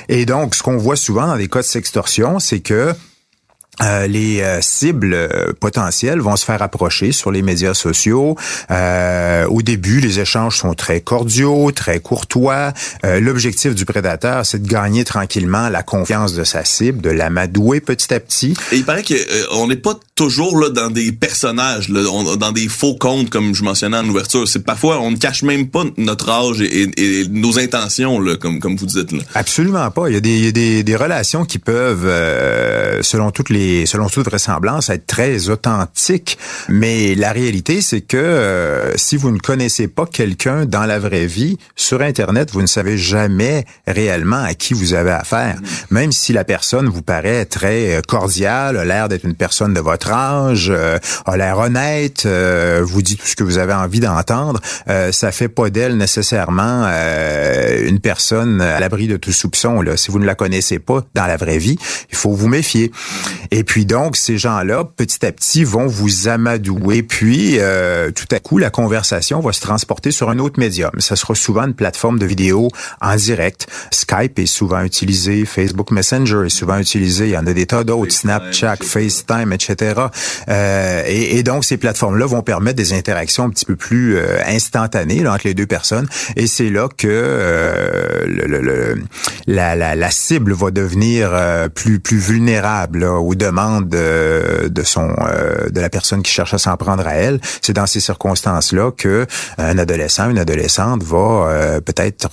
Et 0.10 0.26
donc, 0.26 0.56
ce 0.56 0.64
qu'on 0.64 0.78
voit 0.78 0.96
souvent 0.96 1.28
dans 1.28 1.36
les 1.36 1.48
cas 1.48 1.60
de 1.60 1.66
sextorsion, 1.66 2.40
c'est 2.40 2.62
que 2.62 2.94
euh, 3.82 4.06
les 4.06 4.42
euh, 4.42 4.62
cibles 4.62 5.16
euh, 5.16 5.52
potentielles 5.60 6.20
vont 6.20 6.36
se 6.36 6.46
faire 6.46 6.62
approcher 6.62 7.12
sur 7.12 7.32
les 7.32 7.42
médias 7.42 7.74
sociaux. 7.74 8.38
au 8.70 9.62
début, 9.62 10.00
les 10.00 10.20
échanges 10.20 10.58
sont 10.58 10.74
très 10.74 11.02
cordiaux, 11.02 11.72
très 11.72 12.00
courtois. 12.00 12.74
L'objectif 13.04 13.76
du 13.76 13.86
prédateur, 13.86 14.46
c'est 14.46 14.62
de 14.62 14.68
gagner 14.68 15.04
tranquillement 15.04 15.70
la 15.70 15.84
confiance 15.84 16.34
de 16.34 16.44
sa 16.44 16.66
cible, 16.66 17.02
de 17.02 17.10
l'amadouer 17.10 17.82
petit 17.82 18.14
à 18.14 18.20
petit. 18.20 18.56
Et 18.72 18.78
il 18.78 18.86
paraît 18.86 19.04
qu'on 19.04 19.68
n'est 19.68 19.76
pas 19.76 20.00
toujours 20.16 20.58
là 20.58 20.70
dans 20.70 20.90
des 20.90 21.12
personnages, 21.12 21.90
là, 21.90 22.02
dans 22.38 22.52
des 22.52 22.68
faux 22.68 22.96
comptes 22.96 23.30
comme 23.30 23.56
je 23.56 23.64
mentionnais 23.64 23.98
en 23.98 24.08
ouverture. 24.08 24.48
C'est 24.48 24.64
parfois 24.64 25.00
on 25.00 25.12
ne 25.12 25.18
cache 25.18 25.44
même 25.44 25.70
pas 25.70 25.84
notre 25.98 26.30
âge 26.30 26.62
et, 26.62 27.28
nos 27.30 27.60
intentions, 27.60 28.20
là, 28.20 28.36
comme 28.36 28.60
comme 28.60 28.76
vous 28.76 28.86
dites. 28.86 29.12
Là. 29.12 29.20
Absolument 29.34 29.90
pas. 29.92 30.10
Il 30.10 30.14
y 30.14 30.18
a 30.18 30.22
des, 30.22 30.52
des, 30.52 30.84
des 30.84 30.96
relations 30.96 31.46
qui 31.46 31.60
peuvent, 31.60 32.08
selon 33.02 33.32
toutes 33.32 33.50
les 33.50 33.86
selon 33.86 34.08
toute 34.10 34.26
vraisemblance, 34.26 34.90
être 34.90 35.08
très 35.08 35.50
authentique. 35.50 36.38
Mais 36.70 37.16
la 37.16 37.32
réalité, 37.32 37.82
c'est 37.82 38.02
que 38.02 38.18
euh, 38.18 38.96
si 38.98 39.18
vous 39.18 39.32
ne 39.32 39.40
connaissez 39.40 39.88
pas 39.88 40.06
quelqu'un 40.06 40.66
dans 40.66 40.86
la 40.86 41.00
vraie 41.00 41.26
vie, 41.26 41.58
sur 41.76 42.02
Internet, 42.02 42.52
vous 42.52 42.62
ne 42.62 42.68
savez 42.68 42.98
jamais 42.98 43.66
réellement 43.88 44.44
à 44.44 44.54
qui 44.54 44.74
vous 44.74 44.94
avez 44.94 45.12
affaire. 45.12 45.58
Même 45.90 46.12
si 46.12 46.34
la 46.34 46.44
personne 46.44 46.88
vous 46.88 47.02
paraît 47.02 47.46
très 47.46 47.96
euh, 47.96 48.02
cordiale, 48.02 48.78
a 48.78 48.86
l'air 48.86 49.10
d'être 49.10 49.26
une 49.26 49.36
personne 49.36 49.74
de 49.74 49.80
votre 49.80 50.03
âge, 50.12 50.70
euh, 50.70 50.98
a 51.26 51.38
l'air 51.38 51.58
honnête, 51.58 52.26
vous 52.26 53.02
dit 53.02 53.18
tout 53.18 53.28
ce 53.28 53.36
que 53.36 53.44
vous 53.44 53.58
avez 53.58 53.74
envie 53.74 54.00
d'entendre, 54.00 54.60
ça 55.12 55.32
fait 55.32 55.50
pas 55.50 55.70
d'elle 55.70 55.98
nécessairement 55.98 56.88
une 57.86 58.00
personne 58.00 58.62
à 58.62 58.80
l'abri 58.80 59.08
de 59.08 59.18
tout 59.18 59.32
soupçon. 59.32 59.82
Là. 59.82 59.98
Si 59.98 60.12
vous 60.12 60.20
ne 60.20 60.26
la 60.26 60.36
connaissez 60.36 60.80
pas 60.80 61.04
dans 61.14 61.26
la 61.26 61.38
vraie 61.38 61.58
vie, 61.58 61.78
il 62.10 62.18
faut 62.18 62.32
vous 62.32 62.48
méfier. 62.48 62.92
Et 63.52 63.64
puis 63.64 63.86
donc, 63.86 64.16
ces 64.16 64.38
gens-là, 64.38 64.84
petit 64.84 65.26
à 65.26 65.32
petit, 65.32 65.64
vont 65.64 65.88
vous 65.88 66.28
amadouer. 66.28 67.04
Puis, 67.04 67.60
euh, 67.60 68.12
tout 68.12 68.28
à 68.32 68.40
coup, 68.40 68.58
la 68.58 68.70
conversation 68.70 69.40
va 69.40 69.54
se 69.54 69.62
transporter 69.62 70.12
sur 70.12 70.30
un 70.30 70.40
autre 70.40 70.60
médium. 70.60 70.92
Ça 71.00 71.16
sera 71.16 71.36
souvent 71.36 71.64
une 71.64 71.74
plateforme 71.74 72.20
de 72.20 72.26
vidéo 72.26 72.70
en 73.02 73.16
direct. 73.16 73.68
Skype 73.92 74.40
est 74.40 74.46
souvent 74.46 74.82
utilisé, 74.82 75.46
Facebook 75.46 75.92
Messenger 75.92 76.44
est 76.46 76.50
souvent 76.50 76.78
utilisé. 76.78 77.26
Il 77.26 77.32
y 77.32 77.38
en 77.38 77.48
a 77.48 77.54
des 77.54 77.66
tas 77.66 77.84
d'autres, 77.84 78.14
Snapchat, 78.14 78.78
FaceTime, 78.82 79.54
etc. 79.54 79.93
Euh, 80.50 81.04
et, 81.08 81.44
donc, 81.44 81.66
ces 81.66 81.78
plateformes-là 81.78 82.26
vont 82.26 82.42
permettre 82.42 82.78
des 82.78 82.94
interactions 82.94 83.46
un 83.46 83.50
petit 83.50 83.66
peu 83.66 83.76
plus 83.76 84.18
euh, 84.18 84.40
instantanées 84.46 85.26
entre 85.28 85.48
les 85.48 85.54
deux 85.54 85.66
personnes. 85.68 86.08
Et 86.36 86.48
c'est 86.48 86.70
là 86.70 86.88
que 86.98 87.08
euh, 87.08 88.26
le, 88.26 88.96
la, 89.48 89.76
la, 89.76 89.96
la, 89.96 90.12
cible 90.12 90.54
va 90.54 90.72
devenir 90.72 91.32
plus 91.74 92.00
plus 92.00 92.18
vulnérable 92.18 93.00
là, 93.00 93.20
demande 93.44 93.90
de, 93.90 94.70
de 94.70 94.84
son 94.84 95.14
euh, 95.20 95.70
de 95.70 95.82
la 95.82 95.90
personne 95.90 96.24
qui 96.24 96.32
cherche 96.32 96.54
à 96.54 96.58
s'en 96.58 96.78
prendre 96.78 97.06
à 97.06 97.14
elle. 97.14 97.40
C'est 97.62 97.74
dans 97.74 97.86
ces 97.86 98.00
circonstances-là 98.00 98.92
que 98.92 99.08
euh, 99.08 99.26
un 99.58 99.78
adolescent, 99.78 100.30
une 100.30 100.40
adolescente 100.40 101.04
va 101.04 101.18
euh, 101.18 101.82
peut-être 101.82 102.30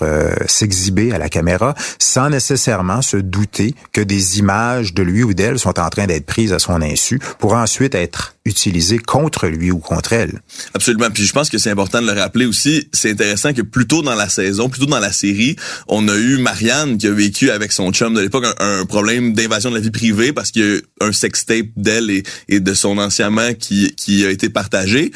s'exhiber 0.47 1.13
à 1.13 1.19
la 1.19 1.29
caméra 1.29 1.75
sans 1.99 2.31
nécessairement 2.31 3.03
se 3.03 3.17
douter 3.17 3.75
que 3.93 4.01
des 4.01 4.39
images 4.39 4.95
de 4.95 5.03
lui 5.03 5.23
ou 5.23 5.35
d'elle 5.35 5.59
sont 5.59 5.79
en 5.79 5.89
train 5.89 6.07
d'être 6.07 6.27
prises 6.27 6.53
à 6.53 6.59
son 6.59 6.81
insu 6.83 7.21
pour 7.39 7.50
ensuite 7.57 7.95
être 7.95 8.37
utilisées 8.45 8.99
contre 8.99 9.47
lui 9.47 9.71
ou 9.71 9.79
contre 9.79 10.13
elle. 10.13 10.41
Absolument. 10.75 11.11
Puis 11.11 11.25
je 11.25 11.33
pense 11.33 11.51
que 11.51 11.59
c'est 11.59 11.71
important 11.71 12.01
de 12.01 12.07
le 12.07 12.19
rappeler 12.19 12.47
aussi. 12.47 12.89
C'est 12.93 13.11
intéressant 13.11 13.53
que 13.53 13.63
plus 13.63 13.87
tôt 13.87 14.03
dans 14.03 14.15
la 14.15 14.29
saison, 14.29 14.69
plus 14.69 14.81
tôt 14.81 14.87
dans 14.87 14.99
la 14.99 15.13
série, 15.13 15.57
on 15.89 16.09
a 16.09 16.17
eu 16.17 16.39
Marianne 16.39 16.99
qui 16.99 17.07
a 17.07 17.13
vécu 17.13 17.51
avec 17.51 17.73
son 17.73 17.93
chum 17.93 18.15
de 18.15 18.21
l'époque 18.21 18.47
un, 18.59 18.85
problème 18.87 19.35
d'invasion 19.35 19.71
de 19.71 19.77
la 19.77 19.81
vie 19.81 19.91
privée 19.91 20.33
parce 20.33 20.51
qu'il 20.51 20.63
y 20.63 21.05
a 21.05 21.07
un 21.07 21.13
sextape 21.13 21.67
d'elle 21.77 22.11
et, 22.49 22.61
de 22.61 22.75
son 22.75 22.99
ancien 22.99 23.27
amant 23.27 23.55
qui, 23.55 23.95
qui 23.97 24.25
a 24.25 24.31
été 24.31 24.49
partagé. 24.49 25.13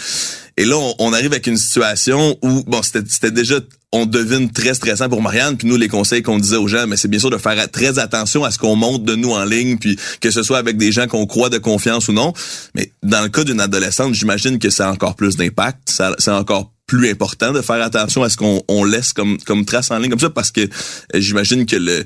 Et 0.57 0.65
là, 0.65 0.77
on, 1.01 1.13
arrive 1.13 1.33
avec 1.33 1.49
une 1.49 1.57
situation 1.57 2.39
où, 2.43 2.63
bon, 2.65 2.81
c'était 2.83 3.33
déjà, 3.33 3.57
on 3.95 4.07
devine 4.07 4.51
très 4.51 4.75
stressant 4.75 5.09
pour 5.09 5.23
Marianne. 5.23 5.57
Puis 5.57 5.69
nous, 5.69 5.77
les 5.77 5.89
conseils 5.89 6.21
qu'on 6.21 6.39
disait 6.39 6.57
aux 6.57 6.67
gens, 6.67 6.87
mais 6.89 6.97
c'est 6.97 7.07
bien 7.07 7.21
sûr 7.21 7.31
de 7.31 7.39
faire 7.39 7.71
très 7.71 8.01
attention 8.01 8.45
à 8.45 8.51
ce 8.51 8.59
qu'on 8.59 8.75
montre 8.75 9.05
de 9.05 9.15
nous 9.15 9.31
en 9.31 9.45
ligne, 9.45 9.79
puis 9.79 9.97
que 10.21 10.33
ce 10.33 10.43
soit 10.43 10.59
avec 10.59 10.77
des 10.77 10.91
gens 10.91 11.07
qu'on 11.07 11.27
croit 11.27 11.49
de 11.49 11.59
confiance 11.59 12.09
ou 12.09 12.13
non. 12.13 12.33
Mais 12.75 12.91
dans 13.05 13.23
le 13.23 13.29
cas 13.29 13.45
d'une 13.45 13.61
adolescente, 13.61 14.13
j'imagine 14.13 14.59
que 14.59 14.69
ça 14.69 14.89
a 14.89 14.93
encore 14.93 15.15
plus 15.15 15.37
d'impact. 15.37 16.03
C'est 16.19 16.31
encore 16.33 16.73
plus 16.87 17.09
important 17.09 17.53
de 17.53 17.63
faire 17.63 17.81
attention 17.83 18.25
à 18.25 18.29
ce 18.29 18.37
qu'on 18.37 18.63
on 18.69 18.85
laisse 18.85 19.15
comme 19.15 19.39
comme 19.39 19.65
trace 19.65 19.91
en 19.91 19.97
ligne 19.97 20.11
comme 20.11 20.21
ça 20.21 20.29
parce 20.29 20.51
que 20.51 20.61
euh, 20.61 20.67
j'imagine 21.15 21.65
que 21.65 21.77
le 21.77 22.05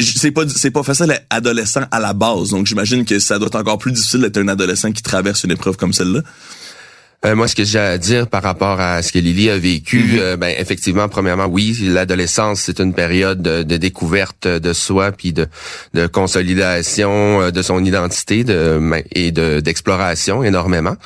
c'est 0.00 0.30
pas 0.30 0.42
c'est 0.48 0.70
pas 0.70 0.84
facile 0.84 1.06
d'être 1.06 1.26
adolescent 1.28 1.82
à 1.90 1.98
la 1.98 2.12
base 2.12 2.50
donc 2.50 2.68
j'imagine 2.68 3.04
que 3.04 3.18
ça 3.18 3.40
doit 3.40 3.48
être 3.48 3.58
encore 3.58 3.78
plus 3.78 3.90
difficile 3.90 4.20
d'être 4.20 4.38
un 4.38 4.46
adolescent 4.46 4.92
qui 4.92 5.02
traverse 5.02 5.42
une 5.42 5.50
épreuve 5.50 5.76
comme 5.76 5.92
celle-là. 5.92 6.20
Euh, 7.24 7.36
moi, 7.36 7.46
ce 7.46 7.54
que 7.54 7.62
j'ai 7.62 7.78
à 7.78 7.98
dire 7.98 8.26
par 8.26 8.42
rapport 8.42 8.80
à 8.80 9.00
ce 9.00 9.12
que 9.12 9.18
Lily 9.18 9.50
a 9.50 9.56
vécu, 9.56 9.98
mm-hmm. 9.98 10.18
euh, 10.18 10.36
ben 10.36 10.52
effectivement, 10.58 11.08
premièrement, 11.08 11.46
oui, 11.46 11.76
l'adolescence, 11.82 12.62
c'est 12.62 12.80
une 12.80 12.94
période 12.94 13.40
de, 13.42 13.76
découverte 13.76 14.48
de 14.48 14.72
soi, 14.72 15.12
puis 15.12 15.32
de, 15.32 15.46
de 15.94 16.08
consolidation 16.08 17.50
de 17.50 17.62
son 17.62 17.84
identité, 17.84 18.42
de 18.42 18.78
ben, 18.80 19.02
et 19.12 19.30
de 19.30 19.60
d'exploration 19.60 20.42
énormément. 20.42 20.96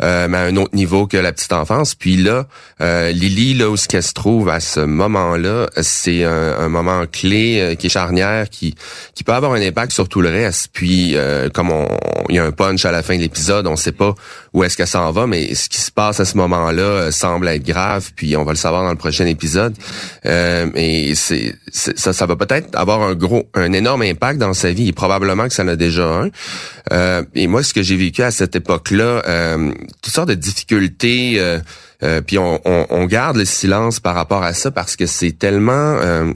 Euh, 0.00 0.28
mais 0.28 0.36
à 0.36 0.42
un 0.42 0.56
autre 0.56 0.76
niveau 0.76 1.06
que 1.06 1.16
la 1.16 1.32
petite 1.32 1.52
enfance. 1.52 1.94
Puis 1.94 2.16
là, 2.16 2.46
euh, 2.80 3.10
Lily, 3.10 3.54
là 3.54 3.68
où 3.68 3.76
ce 3.76 3.88
qu'elle 3.88 4.02
se 4.02 4.12
trouve 4.12 4.48
à 4.48 4.60
ce 4.60 4.80
moment-là, 4.80 5.68
c'est 5.82 6.24
un, 6.24 6.68
moment 6.68 7.04
clé 7.10 7.58
euh, 7.60 7.74
qui 7.74 7.86
est 7.86 7.90
charnière, 7.90 8.48
qui 8.50 8.74
qui 9.14 9.24
peut 9.24 9.32
avoir 9.32 9.52
un 9.52 9.60
impact 9.60 9.92
sur 9.92 10.08
tout 10.08 10.20
le 10.20 10.28
reste. 10.28 10.68
Puis 10.72 11.16
euh, 11.16 11.48
comme 11.48 11.70
on, 11.70 11.88
il 12.28 12.36
y 12.36 12.38
a 12.38 12.44
un 12.44 12.52
punch 12.52 12.84
à 12.84 12.92
la 12.92 13.02
fin 13.02 13.16
de 13.16 13.22
l'épisode, 13.22 13.66
on 13.66 13.74
sait 13.74 13.92
pas 13.92 14.14
où 14.52 14.62
est-ce 14.62 14.76
qu'elle 14.76 14.86
s'en 14.86 15.10
va, 15.10 15.26
mais 15.26 15.54
ce 15.58 15.68
qui 15.68 15.80
se 15.80 15.90
passe 15.90 16.20
à 16.20 16.24
ce 16.24 16.36
moment-là 16.36 17.10
semble 17.10 17.48
être 17.48 17.64
grave. 17.64 18.10
Puis 18.16 18.36
on 18.36 18.44
va 18.44 18.52
le 18.52 18.56
savoir 18.56 18.82
dans 18.82 18.90
le 18.90 18.96
prochain 18.96 19.26
épisode. 19.26 19.74
et 20.24 21.12
c'est 21.14 21.54
ça, 21.70 22.12
ça 22.12 22.26
va 22.26 22.36
peut-être 22.36 22.76
avoir 22.76 23.02
un 23.02 23.14
gros, 23.14 23.48
un 23.54 23.72
énorme 23.72 24.02
impact 24.02 24.38
dans 24.38 24.54
sa 24.54 24.72
vie. 24.72 24.88
Et 24.88 24.92
probablement 24.92 25.46
que 25.48 25.54
ça 25.54 25.64
en 25.64 25.68
a 25.68 25.76
déjà 25.76 26.06
un. 26.06 27.22
et 27.34 27.46
moi, 27.46 27.62
ce 27.62 27.74
que 27.74 27.82
j'ai 27.82 27.96
vécu 27.96 28.22
à 28.22 28.30
cette 28.30 28.56
époque-là, 28.56 29.56
toutes 30.02 30.14
sortes 30.14 30.28
de 30.28 30.34
difficultés 30.34 31.40
euh, 32.02 32.18
Euh, 32.18 32.20
puis 32.20 32.38
on, 32.38 32.60
on, 32.64 32.86
on, 32.90 33.06
garde 33.06 33.36
le 33.36 33.44
silence 33.44 34.00
par 34.00 34.14
rapport 34.14 34.42
à 34.42 34.54
ça 34.54 34.70
parce 34.70 34.96
que 34.96 35.06
c'est 35.06 35.32
tellement 35.32 35.72
euh, 36.00 36.32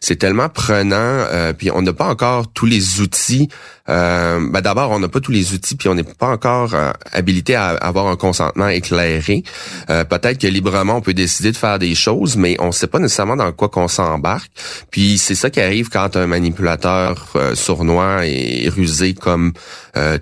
c'est 0.00 0.16
tellement 0.16 0.48
prenant. 0.48 0.96
Euh, 0.96 1.52
puis 1.52 1.70
on 1.70 1.82
n'a 1.82 1.92
pas 1.92 2.06
encore 2.06 2.52
tous 2.52 2.66
les 2.66 3.00
outils. 3.00 3.48
Euh, 3.88 4.40
ben 4.50 4.60
D'abord, 4.60 4.90
on 4.90 5.00
n'a 5.00 5.08
pas 5.08 5.20
tous 5.20 5.32
les 5.32 5.52
outils, 5.54 5.76
puis 5.76 5.88
on 5.88 5.94
n'est 5.94 6.04
pas 6.04 6.28
encore 6.28 6.74
habilité 7.12 7.54
à 7.54 7.70
avoir 7.70 8.06
un 8.06 8.16
consentement 8.16 8.68
éclairé. 8.68 9.42
Peut-être 9.88 10.38
que 10.38 10.46
librement 10.46 10.96
on 10.96 11.00
peut 11.00 11.14
décider 11.14 11.50
de 11.50 11.56
faire 11.56 11.78
des 11.78 11.94
choses, 11.94 12.36
mais 12.36 12.56
on 12.60 12.68
ne 12.68 12.72
sait 12.72 12.86
pas 12.86 12.98
nécessairement 12.98 13.36
dans 13.36 13.50
quoi 13.52 13.68
qu'on 13.68 13.88
s'embarque. 13.88 14.52
Puis 14.90 15.18
c'est 15.18 15.34
ça 15.34 15.50
qui 15.50 15.60
arrive 15.60 15.88
quand 15.88 16.16
un 16.16 16.26
manipulateur 16.26 17.26
sournois 17.54 18.26
et 18.26 18.68
rusé 18.68 19.14
comme 19.14 19.52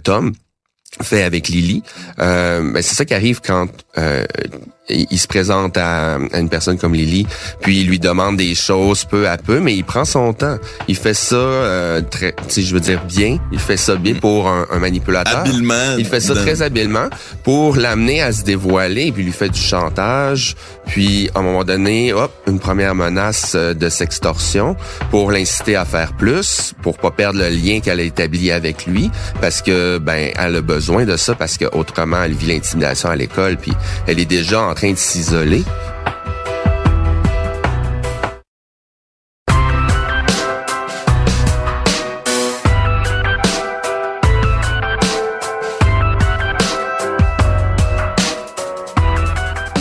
Tom 0.03 0.33
fait 1.03 1.23
avec 1.23 1.49
Lily. 1.49 1.83
Euh, 2.19 2.73
ben 2.73 2.83
c'est 2.83 2.95
ça 2.95 3.05
qui 3.05 3.15
arrive 3.15 3.41
quand 3.41 3.69
euh, 3.99 4.25
il 4.91 5.19
se 5.19 5.27
présente 5.27 5.77
à, 5.77 6.19
une 6.35 6.49
personne 6.49 6.79
comme 6.79 6.95
Lily, 6.95 7.27
puis 7.61 7.81
il 7.81 7.87
lui 7.87 7.99
demande 7.99 8.37
des 8.37 8.55
choses 8.55 9.05
peu 9.05 9.29
à 9.29 9.37
peu, 9.37 9.61
mais 9.61 9.75
il 9.75 9.85
prend 9.85 10.05
son 10.05 10.33
temps. 10.33 10.57
Il 10.89 10.97
fait 10.97 11.15
ça 11.15 11.37
euh, 11.37 12.01
très, 12.01 12.35
si 12.49 12.65
je 12.65 12.75
veux 12.75 12.81
dire 12.81 13.03
bien, 13.05 13.39
il 13.53 13.59
fait 13.59 13.77
ça 13.77 13.97
bien 13.97 14.15
pour 14.15 14.49
un, 14.49 14.67
manipulateur. 14.79 15.41
Habilement. 15.41 15.97
Il 15.99 16.07
fait 16.07 16.21
ça 16.21 16.35
très 16.35 16.63
habilement 16.63 17.09
pour 17.45 17.77
l'amener 17.77 18.23
à 18.23 18.33
se 18.33 18.43
dévoiler, 18.43 19.13
puis 19.13 19.23
il 19.23 19.27
lui 19.27 19.33
fait 19.33 19.49
du 19.49 19.61
chantage, 19.61 20.57
puis 20.87 21.31
à 21.35 21.41
un 21.41 21.43
moment 21.43 21.65
donné, 21.65 22.13
hop, 22.13 22.33
une 22.47 22.59
première 22.59 22.95
menace 22.95 23.53
euh, 23.55 23.75
de 23.75 23.89
sextorsion 23.89 24.77
pour 25.11 25.31
l'inciter 25.31 25.77
à 25.77 25.85
faire 25.85 26.17
plus, 26.17 26.73
pour 26.83 26.99
pas 26.99 27.11
perdre 27.11 27.39
le 27.39 27.49
lien 27.49 27.81
qu'elle 27.81 28.01
a 28.01 28.03
établi 28.03 28.51
avec 28.51 28.87
lui, 28.87 29.11
parce 29.41 29.63
que 29.63 29.99
ben 29.99 30.31
elle 30.37 30.57
a 30.57 30.63
besoin 30.63 31.05
de 31.05 31.17
ça, 31.17 31.35
parce 31.35 31.59
que 31.59 31.67
autrement 31.73 32.23
elle 32.23 32.33
vit 32.33 32.47
l'intimidation 32.47 33.11
à 33.11 33.17
l'école, 33.17 33.57
puis 33.57 33.73
elle 34.07 34.19
est 34.19 34.25
déjà 34.25 34.63
en 34.63 34.75
train 34.81 34.93
de 34.93 34.97
s'isoler. 34.97 35.63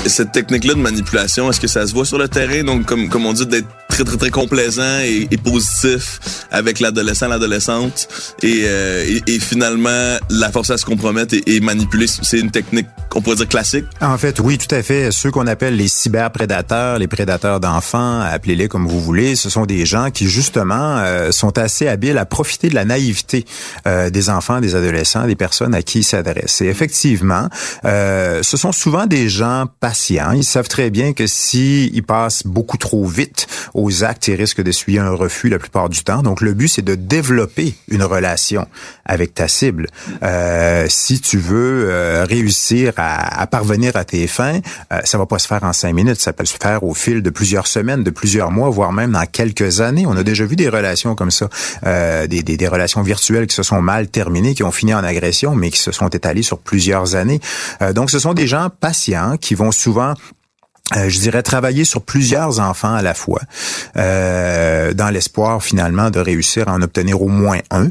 cette 0.10 0.34
technique-là 0.34 0.74
de 0.74 0.80
manipulation, 0.80 1.50
est-ce 1.50 1.62
que 1.62 1.68
ça 1.68 1.88
se 1.88 1.94
voit 1.94 2.04
sur 2.04 2.18
le 2.18 2.28
terrain? 2.28 2.64
Donc, 2.64 2.86
comme, 2.86 3.08
comme 3.08 3.26
on 3.26 3.32
dit, 3.32 3.46
d'être 3.46 3.70
très, 3.88 4.04
très, 4.04 4.18
très 4.18 4.30
complaisant 4.30 5.00
et, 5.00 5.30
positif 5.38 6.20
avec 6.52 6.82
l'adolescent, 6.82 7.30
l'adolescente. 7.30 8.10
Et, 8.44 8.64
euh, 8.66 9.20
et, 9.28 9.40
finalement, 9.40 10.18
la 10.30 10.52
force 10.52 10.72
à 10.72 10.78
se 10.78 10.84
compromettre 10.84 11.36
et, 11.46 11.60
manipuler, 11.62 12.08
c'est 12.08 12.40
une 12.40 12.52
technique 12.52 12.88
pourrait? 13.10 13.36
En 14.02 14.18
fait, 14.18 14.40
oui, 14.40 14.58
tout 14.58 14.74
à 14.74 14.82
fait. 14.84 15.12
Ceux 15.12 15.32
qu'on 15.32 15.48
appelle 15.48 15.76
les 15.76 15.88
cyberprédateurs, 15.88 17.00
les 17.00 17.08
prédateurs 17.08 17.60
d'enfants, 17.60 18.22
appelez-les 18.22 18.68
comme 18.68 18.88
vous 18.88 19.02
voulez, 19.02 19.36
ce 19.36 19.50
sont 19.50 19.66
des 19.66 19.86
gens 19.86 20.12
qui, 20.12 20.28
justement, 20.28 20.98
euh, 21.00 21.32
sont 21.32 21.58
assez 21.58 21.88
habiles 21.88 22.18
à 22.18 22.26
profiter 22.26 22.70
de 22.70 22.76
la 22.76 22.86
naïveté 22.86 23.46
euh, 23.88 24.10
des 24.10 24.30
enfants, 24.30 24.62
des 24.62 24.76
adolescents, 24.76 25.26
des 25.26 25.36
personnes 25.36 25.74
à 25.74 25.82
qui 25.82 26.00
ils 26.00 26.04
s'adressent. 26.04 26.62
Et 26.62 26.68
effectivement, 26.68 27.50
ce 27.84 28.58
sont 28.58 28.72
souvent 28.72 29.06
des 29.06 29.30
gens 29.30 29.66
patients. 29.80 30.32
Ils 30.32 30.44
savent 30.44 30.68
très 30.68 30.90
bien 30.90 31.14
que 31.14 31.28
s'ils 31.28 31.96
ils 31.96 32.04
passent 32.04 32.46
beaucoup 32.46 32.78
trop 32.78 33.06
vite 33.06 33.48
aux 33.74 34.04
actes, 34.04 34.28
ils 34.28 34.36
risquent 34.36 34.62
d'essuyer 34.62 35.00
un 35.00 35.12
refus 35.12 35.50
la 35.50 35.60
plupart 35.60 35.90
du 35.90 36.04
temps. 36.04 36.22
Donc, 36.22 36.42
le 36.42 36.54
but, 36.54 36.68
c'est 36.68 36.82
de 36.82 36.96
développer 36.96 37.76
une 37.88 38.04
relation 38.04 38.68
avec 39.06 39.34
ta 39.34 39.48
cible. 39.48 39.88
Euh, 40.24 40.86
si 40.90 41.20
tu 41.20 41.38
veux 41.38 41.88
euh, 41.90 42.26
réussir 42.28 42.94
à, 43.00 43.48
parvenir 43.48 43.96
à 43.96 44.04
tes 44.04 44.28
fins, 44.28 44.60
euh, 44.92 45.00
ça 45.04 45.18
va 45.18 45.26
pas 45.26 45.40
se 45.40 45.48
faire 45.48 45.64
en 45.64 45.74
cinq 45.74 45.94
minutes. 45.94 46.20
Ça 46.20 46.34
peut 46.34 46.46
se 46.46 46.58
faire 46.62 46.84
au 46.84 46.94
fil 46.94 47.22
de 47.22 47.30
plusieurs 47.30 47.68
semaines, 47.68 48.04
de 48.04 48.10
plusieurs 48.10 48.52
mois, 48.52 48.70
voire 48.70 48.92
même 48.92 49.12
dans 49.12 49.26
quelques 49.26 49.82
années. 49.82 50.06
On 50.06 50.16
a 50.18 50.24
déjà 50.24 50.46
vu 50.46 50.56
des 50.56 50.70
relations 50.70 51.16
comme 51.16 51.32
ça, 51.32 51.50
des, 51.84 52.44
des, 52.44 52.58
des 52.58 52.68
relations 52.68 53.02
virtuelles 53.02 53.48
qui 53.48 53.56
se 53.56 53.64
sont 53.64 53.82
mal 53.82 54.08
terminées, 54.08 54.54
qui 54.54 54.64
ont 54.64 54.72
fini 54.72 54.94
en 54.94 55.04
agression, 55.04 55.56
mais 55.56 55.72
qui 55.72 55.80
se 55.80 55.92
sont 55.92 56.10
étalées 56.10 56.44
sur 56.44 56.60
plusieurs 56.60 57.16
années. 57.16 57.40
donc, 57.94 58.10
ce 58.12 58.20
sont 58.20 58.34
des 58.34 58.48
gens 58.48 58.70
patients 58.80 59.38
qui 59.38 59.56
vont 59.56 59.72
souvent 59.72 60.14
euh, 60.96 61.08
je 61.10 61.20
dirais 61.20 61.44
travailler 61.44 61.86
sur 61.86 62.02
plusieurs 62.02 62.60
enfants 62.60 62.94
à 62.94 63.02
la 63.02 63.14
fois, 63.14 63.42
euh, 63.96 64.94
dans 64.94 65.10
l'espoir 65.10 65.62
finalement 65.62 66.10
de 66.10 66.20
réussir 66.20 66.68
à 66.68 66.74
en 66.74 66.82
obtenir 66.82 67.22
au 67.22 67.28
moins 67.28 67.60
un. 67.70 67.90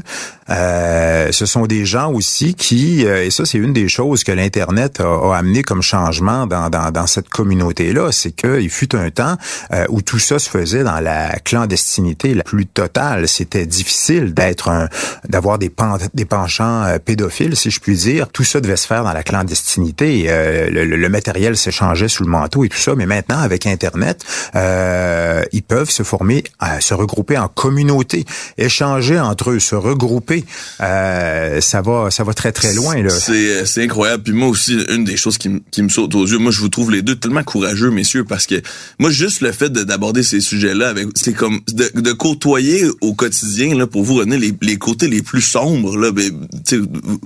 Euh, 0.49 1.31
ce 1.31 1.45
sont 1.45 1.67
des 1.67 1.85
gens 1.85 2.11
aussi 2.11 2.55
qui, 2.55 3.05
euh, 3.05 3.25
et 3.25 3.29
ça 3.29 3.45
c'est 3.45 3.57
une 3.57 3.73
des 3.73 3.87
choses 3.87 4.23
que 4.23 4.31
l'Internet 4.31 4.99
a, 4.99 5.35
amené 5.35 5.61
comme 5.61 5.81
changement 5.81 6.47
dans, 6.47 6.69
dans, 6.69 6.91
dans 6.91 7.07
cette 7.07 7.29
communauté-là, 7.29 8.11
c'est 8.11 8.31
qu'il 8.31 8.69
fut 8.69 8.95
un 8.95 9.11
temps 9.11 9.35
euh, 9.73 9.85
où 9.89 10.01
tout 10.01 10.17
ça 10.17 10.39
se 10.39 10.49
faisait 10.49 10.83
dans 10.83 10.99
la 10.99 11.37
clandestinité 11.39 12.33
la 12.33 12.43
plus 12.43 12.65
totale. 12.65 13.27
C'était 13.27 13.65
difficile 13.65 14.33
d'être 14.33 14.69
un, 14.69 14.89
d'avoir 15.27 15.59
des, 15.59 15.71
des 16.13 16.25
penchants 16.25 16.85
pédophiles, 17.05 17.55
si 17.55 17.69
je 17.69 17.79
puis 17.79 17.95
dire. 17.95 18.27
Tout 18.29 18.43
ça 18.43 18.59
devait 18.59 18.75
se 18.75 18.87
faire 18.87 19.03
dans 19.03 19.13
la 19.13 19.23
clandestinité. 19.23 20.27
Le, 20.27 20.83
le, 20.85 21.09
matériel 21.09 21.57
s'échangeait 21.57 22.07
sous 22.07 22.23
le 22.23 22.29
manteau 22.29 22.63
et 22.63 22.69
tout 22.69 22.77
ça, 22.77 22.88
mais 22.95 23.05
maintenant 23.05 23.39
avec 23.39 23.65
Internet, 23.65 24.23
ils 24.55 25.63
peuvent 25.63 25.89
se 25.89 26.03
former, 26.03 26.43
se 26.79 26.93
regrouper 26.93 27.37
en 27.37 27.47
communauté, 27.47 28.25
échanger 28.57 29.19
entre 29.19 29.51
eux, 29.51 29.59
se 29.59 29.75
regrouper 29.75 30.45
euh, 30.81 31.61
ça 31.61 31.81
va, 31.81 32.09
ça 32.11 32.23
va 32.23 32.33
très 32.33 32.51
très 32.51 32.73
loin 32.73 33.01
là. 33.01 33.09
C'est, 33.09 33.83
incroyable. 33.83 34.23
Puis 34.23 34.33
moi 34.33 34.47
aussi, 34.47 34.77
une 34.89 35.03
des 35.03 35.17
choses 35.17 35.37
qui, 35.37 35.61
qui 35.71 35.81
me 35.81 35.89
saute 35.89 36.13
aux 36.15 36.25
yeux, 36.25 36.37
moi 36.37 36.51
je 36.51 36.59
vous 36.59 36.69
trouve 36.69 36.91
les 36.91 37.01
deux 37.01 37.15
tellement 37.15 37.43
courageux, 37.43 37.91
messieurs, 37.91 38.23
parce 38.23 38.45
que 38.45 38.61
moi 38.97 39.09
juste 39.09 39.41
le 39.41 39.51
fait 39.51 39.71
d'aborder 39.71 40.23
ces 40.23 40.41
sujets-là, 40.41 40.93
c'est 41.15 41.33
comme 41.33 41.59
de, 41.71 41.89
de, 41.99 42.11
côtoyer 42.11 42.85
au 43.01 43.13
quotidien 43.13 43.75
là 43.75 43.87
pour 43.87 44.03
vous 44.03 44.15
René 44.15 44.37
les, 44.37 44.53
les 44.61 44.77
côtés 44.77 45.07
les 45.07 45.21
plus 45.21 45.41
sombres 45.41 45.95
là, 45.97 46.11
ben, 46.11 46.31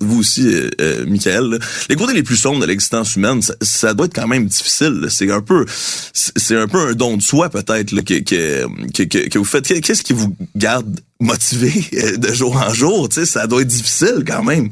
vous 0.02 0.20
aussi, 0.20 0.48
euh, 0.48 0.70
euh, 0.82 1.06
Michael, 1.08 1.60
les 1.90 1.96
côtés 1.96 2.14
les 2.14 2.24
plus 2.24 2.36
sombres 2.36 2.60
de 2.60 2.66
l'existence 2.66 3.16
humaine, 3.16 3.42
ça, 3.62 3.94
doit 3.94 4.06
être 4.06 4.16
quand 4.16 4.28
même 4.28 4.46
difficile. 4.46 5.08
C'est 5.10 5.32
un 5.32 5.42
peu, 5.42 5.53
c'est 5.68 6.56
un 6.56 6.68
peu 6.68 6.80
un 6.80 6.94
don 6.94 7.18
de 7.18 7.22
soi 7.22 7.50
peut-être 7.50 8.02
que, 8.02 8.20
que, 8.20 9.28
que, 9.28 9.38
vous 9.38 9.46
faites. 9.46 9.82
Qu'est-ce 9.82 10.04
qui 10.04 10.14
vous 10.14 10.36
garde 10.56 11.00
motivé 11.20 11.72
de 12.18 12.34
jour 12.34 12.56
en 12.58 12.74
jour, 12.74 13.10
tu 13.10 13.22
sais, 13.22 13.26
ça 13.26 13.48
doit 13.48 13.62
être 13.62 13.68
difficile 13.68 14.24
quand 14.28 14.44
même. 14.44 14.70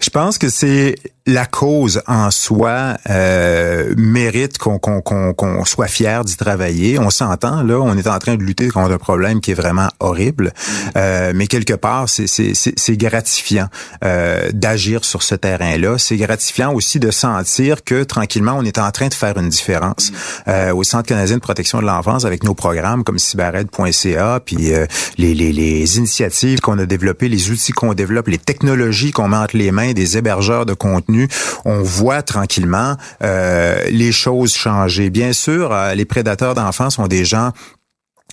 Je 0.00 0.10
pense 0.10 0.38
que 0.38 0.48
c'est 0.48 0.96
la 1.26 1.46
cause 1.46 2.02
en 2.06 2.30
soi 2.30 2.96
euh, 3.08 3.94
mérite 3.96 4.58
qu'on 4.58 5.64
soit 5.64 5.86
fier 5.86 6.24
d'y 6.24 6.36
travailler. 6.36 6.98
On 6.98 7.10
s'entend 7.10 7.62
là, 7.62 7.78
on 7.80 7.96
est 7.96 8.08
en 8.08 8.18
train 8.18 8.36
de 8.36 8.42
lutter 8.42 8.68
contre 8.68 8.92
un 8.92 8.98
problème 8.98 9.40
qui 9.40 9.52
est 9.52 9.54
vraiment 9.54 9.88
horrible, 10.00 10.52
euh, 10.96 11.32
mais 11.34 11.46
quelque 11.46 11.74
part 11.74 12.08
c'est 12.08 12.96
gratifiant 12.96 13.68
euh, 14.04 14.50
d'agir 14.52 15.04
sur 15.04 15.22
ce 15.22 15.34
terrain-là. 15.34 15.98
C'est 15.98 16.16
gratifiant 16.16 16.72
aussi 16.72 16.98
de 16.98 17.10
sentir 17.10 17.84
que 17.84 18.02
tranquillement 18.02 18.56
on 18.58 18.64
est 18.64 18.78
en 18.78 18.90
train 18.90 19.08
de 19.08 19.14
faire 19.14 19.36
une 19.38 19.48
différence 19.48 20.12
euh, 20.48 20.74
au 20.74 20.82
Centre 20.82 21.06
canadien 21.06 21.36
de 21.36 21.42
protection 21.42 21.80
de 21.80 21.86
l'enfance 21.86 22.24
avec 22.24 22.44
nos 22.44 22.54
programmes 22.54 23.04
comme 23.04 23.18
cybered.ca, 23.18 24.40
puis 24.44 24.72
euh, 24.72 24.86
les, 25.18 25.34
les, 25.34 25.52
les 25.78 25.98
initiatives 25.98 26.60
qu'on 26.60 26.78
a 26.78 26.86
développées, 26.86 27.28
les 27.28 27.50
outils 27.50 27.72
qu'on 27.72 27.94
développe, 27.94 28.28
les 28.28 28.38
technologies 28.38 29.12
qu'on 29.12 29.28
met 29.28 29.36
entre 29.36 29.56
les 29.56 29.70
mains 29.72 29.92
des 29.92 30.16
hébergeurs 30.16 30.66
de 30.66 30.74
contenu 30.74 31.28
on 31.64 31.82
voit 31.82 32.22
tranquillement 32.22 32.96
euh, 33.22 33.84
les 33.90 34.12
choses 34.12 34.54
changer. 34.54 35.10
Bien 35.10 35.32
sûr, 35.32 35.72
euh, 35.72 35.94
les 35.94 36.04
prédateurs 36.04 36.54
d'enfants 36.54 36.90
sont 36.90 37.06
des 37.06 37.24
gens 37.24 37.52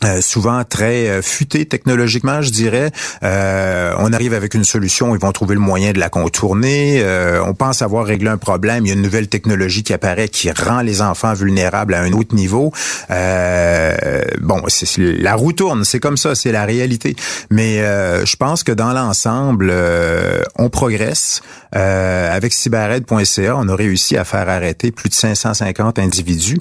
euh, 0.03 0.21
souvent 0.21 0.63
très 0.63 1.07
euh, 1.07 1.21
futé 1.23 1.65
technologiquement, 1.65 2.43
je 2.43 2.51
dirais. 2.51 2.91
Euh, 3.23 3.93
on 3.97 4.13
arrive 4.13 4.33
avec 4.35 4.53
une 4.53 4.63
solution, 4.63 5.15
ils 5.15 5.19
vont 5.19 5.31
trouver 5.31 5.55
le 5.55 5.61
moyen 5.61 5.91
de 5.91 5.99
la 5.99 6.09
contourner. 6.09 7.03
on 7.45 7.53
pense 7.53 7.81
avoir 7.81 8.05
réglé 8.05 8.29
un 8.29 8.37
problème, 8.37 8.85
il 8.85 8.89
y 8.89 8.91
a 8.91 8.95
une 8.95 9.01
nouvelle 9.01 9.27
technologie 9.27 9.83
qui 9.83 9.93
apparaît 9.93 10.27
qui 10.27 10.51
rend 10.51 10.81
les 10.81 11.01
enfants 11.01 11.33
vulnérables 11.33 11.93
à 11.93 12.01
un 12.01 12.11
autre 12.13 12.35
niveau. 12.35 12.71
bon, 13.09 14.61
c'est, 14.67 14.97
la 14.97 15.35
roue 15.35 15.53
tourne, 15.53 15.83
c'est 15.83 15.99
comme 15.99 16.17
ça, 16.17 16.35
c'est 16.35 16.51
la 16.51 16.65
réalité. 16.65 17.15
Mais 17.49 17.77
je 17.77 18.35
pense 18.35 18.63
que 18.63 18.71
dans 18.71 18.93
l'ensemble, 18.93 19.73
on 20.57 20.69
progresse. 20.69 21.41
avec 21.71 22.53
cybered.ca, 22.53 23.55
on 23.57 23.67
a 23.67 23.75
réussi 23.75 24.17
à 24.17 24.23
faire 24.23 24.49
arrêter 24.49 24.91
plus 24.91 25.09
de 25.09 25.15
550 25.15 25.99
individus 25.99 26.59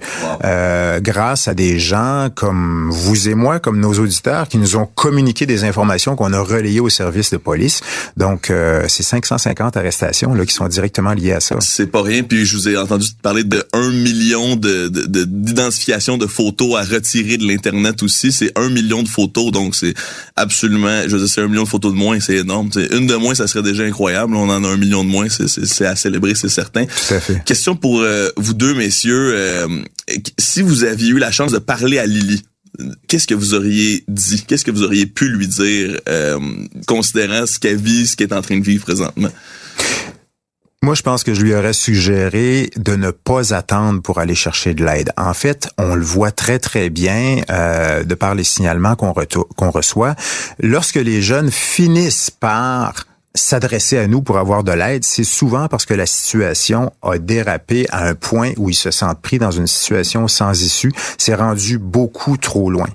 grâce 1.01 1.49
à 1.49 1.55
des 1.55 1.79
gens 1.79 2.29
comme 2.35 2.91
vous 2.91 3.26
vous 3.27 3.33
et 3.33 3.35
moi, 3.35 3.59
comme 3.59 3.81
nos 3.81 3.95
auditeurs, 3.95 4.49
qui 4.49 4.59
nous 4.59 4.77
ont 4.77 4.87
communiqué 4.87 5.47
des 5.47 5.65
informations 5.65 6.17
qu'on 6.17 6.33
a 6.33 6.41
relayées 6.41 6.81
au 6.81 6.89
service 6.89 7.31
de 7.31 7.37
police. 7.37 7.81
Donc, 8.17 8.51
euh, 8.51 8.85
c'est 8.89 9.03
550 9.03 9.77
arrestations 9.77 10.35
là, 10.35 10.45
qui 10.47 10.55
sont 10.55 10.69
directement 10.69 11.13
liées 11.13 11.33
à 11.33 11.41
ça. 11.41 11.57
C'est 11.61 11.87
pas 11.87 12.03
rien. 12.03 12.23
Puis 12.23 12.47
je 12.47 12.57
vous 12.57 12.69
ai 12.69 12.77
entendu 12.77 13.09
parler 13.23 13.45
de 13.45 13.65
1 13.73 13.91
million 13.91 14.57
de, 14.57 14.89
d'identification 14.89 16.19
de, 16.19 16.27
photos 16.27 16.77
à 16.77 16.83
retirer 16.83 17.37
de 17.37 17.47
l'Internet 17.47 18.03
aussi. 18.03 18.33
C'est 18.33 18.53
un 18.59 18.69
million 18.69 19.03
de 19.03 19.09
photos. 19.09 19.53
Donc, 19.53 19.75
c'est 19.75 19.95
absolument... 20.35 21.03
Je 21.07 21.17
veux 21.17 21.19
dire, 21.19 21.29
c'est 21.29 21.41
un 21.41 21.49
million 21.49 21.65
de 21.65 21.69
photos 21.69 21.93
de 21.93 21.99
moins. 21.99 22.21
C'est 22.21 22.37
énorme. 22.37 22.71
une 22.91 23.07
de 23.07 23.15
moins, 23.15 23.35
ça 23.35 23.47
serait 23.47 23.63
déjà 23.63 23.85
incroyable. 23.85 24.35
On 24.35 24.49
en 24.49 24.65
a 24.65 24.69
un 24.69 24.77
million 24.77 25.05
de 25.05 25.09
moins. 25.09 25.29
C'est, 25.29 25.87
à 25.87 25.97
célébrer, 25.97 26.35
c'est 26.35 26.49
certain. 26.49 26.85
Tout 26.85 27.15
à 27.15 27.21
fait. 27.21 27.45
Question 27.45 27.77
pour 27.77 28.01
euh, 28.01 28.29
vous 28.37 28.55
deux, 28.55 28.75
messieurs. 28.75 29.33
Euh, 29.35 29.69
si 30.39 30.63
vous 30.63 30.85
aviez 30.85 31.11
eu 31.11 31.19
la 31.19 31.31
chance 31.31 31.53
de 31.53 31.59
parler 31.59 31.99
à 31.99 32.07
Lily, 32.07 32.43
qu'est-ce 33.09 33.27
que 33.27 33.35
vous 33.35 33.55
auriez 33.55 34.05
dit? 34.09 34.45
Qu'est-ce 34.47 34.65
que 34.65 34.71
vous 34.71 34.83
auriez 34.83 35.07
pu 35.07 35.29
lui 35.29 35.47
dire, 35.47 36.01
euh, 36.09 36.39
considérant 36.87 37.47
ce 37.47 37.59
qu'elle 37.59 37.77
vit, 37.77 38.07
ce 38.07 38.17
qu'elle 38.17 38.29
est 38.29 38.35
en 38.35 38.43
train 38.43 38.59
de 38.59 38.65
vivre 38.65 38.85
présentement? 38.85 39.31
Moi, 40.83 40.95
je 40.95 41.03
pense 41.03 41.25
que 41.25 41.35
je 41.35 41.43
lui 41.43 41.53
aurais 41.55 41.73
suggéré 41.73 42.71
de 42.77 42.95
ne 42.95 43.11
pas 43.11 43.53
attendre 43.53 44.03
pour 44.03 44.21
aller 44.21 44.37
chercher 44.37 44.73
de 44.73 44.85
l'aide. 44.85 45.11
En 45.17 45.35
fait, 45.35 45.69
on 45.79 45.97
le 45.97 46.05
voit 46.05 46.31
très 46.31 46.61
très 46.61 46.91
bien 46.91 47.41
euh, 47.51 48.05
de 48.05 48.15
par 48.15 48.35
les 48.35 48.45
signalements 48.45 48.95
qu'on 48.95 49.13
qu'on 49.57 49.71
reçoit. 49.71 50.15
Lorsque 50.61 50.97
les 50.97 51.23
jeunes 51.23 51.51
finissent 51.51 52.31
par 52.31 53.07
s'adresser 53.37 53.99
à 53.99 54.07
nous 54.07 54.23
pour 54.23 54.39
avoir 54.39 54.65
de 54.65 54.73
l'aide, 54.73 55.05
c'est 55.05 55.25
souvent 55.25 55.69
parce 55.69 55.87
que 55.87 55.95
la 55.95 56.07
situation 56.07 56.93
a 57.03 57.19
dérapé 57.19 57.87
à 57.91 58.07
un 58.07 58.15
point 58.15 58.53
où 58.57 58.71
ils 58.71 58.75
se 58.75 58.91
sentent 58.91 59.21
pris 59.21 59.39
dans 59.39 59.51
une 59.51 59.67
situation 59.67 60.27
sans 60.29 60.61
issue. 60.61 60.93
C'est 61.19 61.35
rendu 61.35 61.79
beaucoup 61.79 62.37
trop 62.37 62.71
loin. 62.71 62.89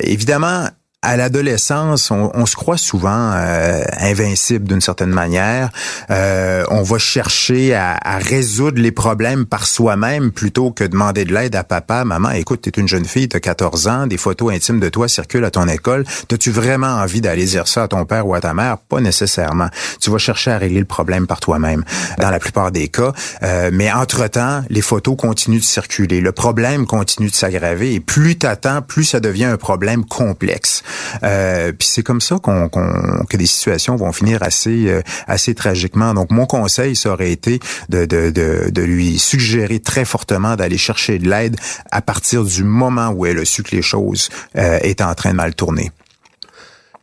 Évidemment, 0.00 0.68
à 1.06 1.16
l'adolescence, 1.16 2.10
on, 2.10 2.46
se 2.46 2.56
croit 2.56 2.76
souvent 2.76 3.30
euh, 3.32 3.84
invincible 4.00 4.66
d'une 4.66 4.80
certaine 4.80 5.10
manière. 5.10 5.70
Euh, 6.10 6.64
on 6.68 6.82
va 6.82 6.98
chercher 6.98 7.76
à, 7.76 8.18
résoudre 8.18 8.82
les 8.82 8.90
problèmes 8.90 9.46
par 9.46 9.66
soi-même 9.66 10.32
plutôt 10.32 10.72
que 10.72 10.82
demander 10.82 11.24
de 11.24 11.32
l'aide 11.32 11.54
à 11.54 11.62
papa, 11.62 12.04
maman. 12.04 12.30
Écoute, 12.30 12.62
tu 12.62 12.70
es 12.70 12.80
une 12.80 12.88
jeune 12.88 13.04
fille, 13.04 13.28
tu 13.28 13.36
as 13.36 13.40
14 13.40 13.86
ans, 13.86 14.06
des 14.08 14.16
photos 14.16 14.52
intimes 14.52 14.80
de 14.80 14.88
toi 14.88 15.06
circulent 15.06 15.44
à 15.44 15.52
ton 15.52 15.68
école. 15.68 16.04
As-tu 16.32 16.50
vraiment 16.50 16.88
envie 16.88 17.20
d'aller 17.20 17.44
dire 17.44 17.68
ça 17.68 17.84
à 17.84 17.88
ton 17.88 18.04
père 18.04 18.26
ou 18.26 18.34
à 18.34 18.40
ta 18.40 18.52
mère? 18.52 18.78
Pas 18.78 19.00
nécessairement. 19.00 19.68
Tu 20.00 20.10
vas 20.10 20.18
chercher 20.18 20.50
à 20.50 20.58
régler 20.58 20.80
le 20.80 20.86
problème 20.86 21.28
par 21.28 21.38
toi-même, 21.38 21.84
dans 22.18 22.30
la 22.30 22.40
plupart 22.40 22.72
des 22.72 22.88
cas. 22.88 23.12
Euh, 23.44 23.70
mais 23.72 23.92
entre-temps, 23.92 24.64
les 24.70 24.82
photos 24.82 25.16
continuent 25.16 25.60
de 25.60 25.64
circuler. 25.64 26.20
Le 26.20 26.32
problème 26.32 26.84
continue 26.84 27.30
de 27.30 27.34
s'aggraver 27.34 27.94
et 27.94 28.00
plus 28.00 28.36
t'attends, 28.36 28.82
plus 28.82 29.04
ça 29.04 29.20
devient 29.20 29.44
un 29.44 29.56
problème 29.56 30.04
complexe. 30.04 30.82
Euh, 31.22 31.72
c'est 31.80 32.02
comme 32.02 32.20
ça 32.20 32.38
qu'on, 32.38 32.68
que 32.68 33.36
des 33.36 33.46
situations 33.46 33.96
vont 33.96 34.12
finir 34.12 34.42
assez 34.42 34.88
euh, 34.88 35.02
assez 35.26 35.54
tragiquement. 35.54 36.14
Donc 36.14 36.30
mon 36.30 36.46
conseil, 36.46 36.96
ça 36.96 37.10
aurait 37.10 37.32
été 37.32 37.60
de, 37.88 38.04
de, 38.04 38.30
de, 38.30 38.70
de 38.70 38.82
lui 38.82 39.18
suggérer 39.18 39.80
très 39.80 40.04
fortement 40.04 40.56
d'aller 40.56 40.78
chercher 40.78 41.18
de 41.18 41.28
l'aide 41.28 41.56
à 41.90 42.02
partir 42.02 42.44
du 42.44 42.64
moment 42.64 43.10
où 43.10 43.26
elle 43.26 43.38
a 43.38 43.44
su 43.44 43.62
que 43.62 43.74
les 43.74 43.82
choses 43.82 44.28
euh, 44.56 44.78
étaient 44.82 45.04
en 45.04 45.14
train 45.14 45.30
de 45.30 45.36
mal 45.36 45.54
tourner. 45.54 45.90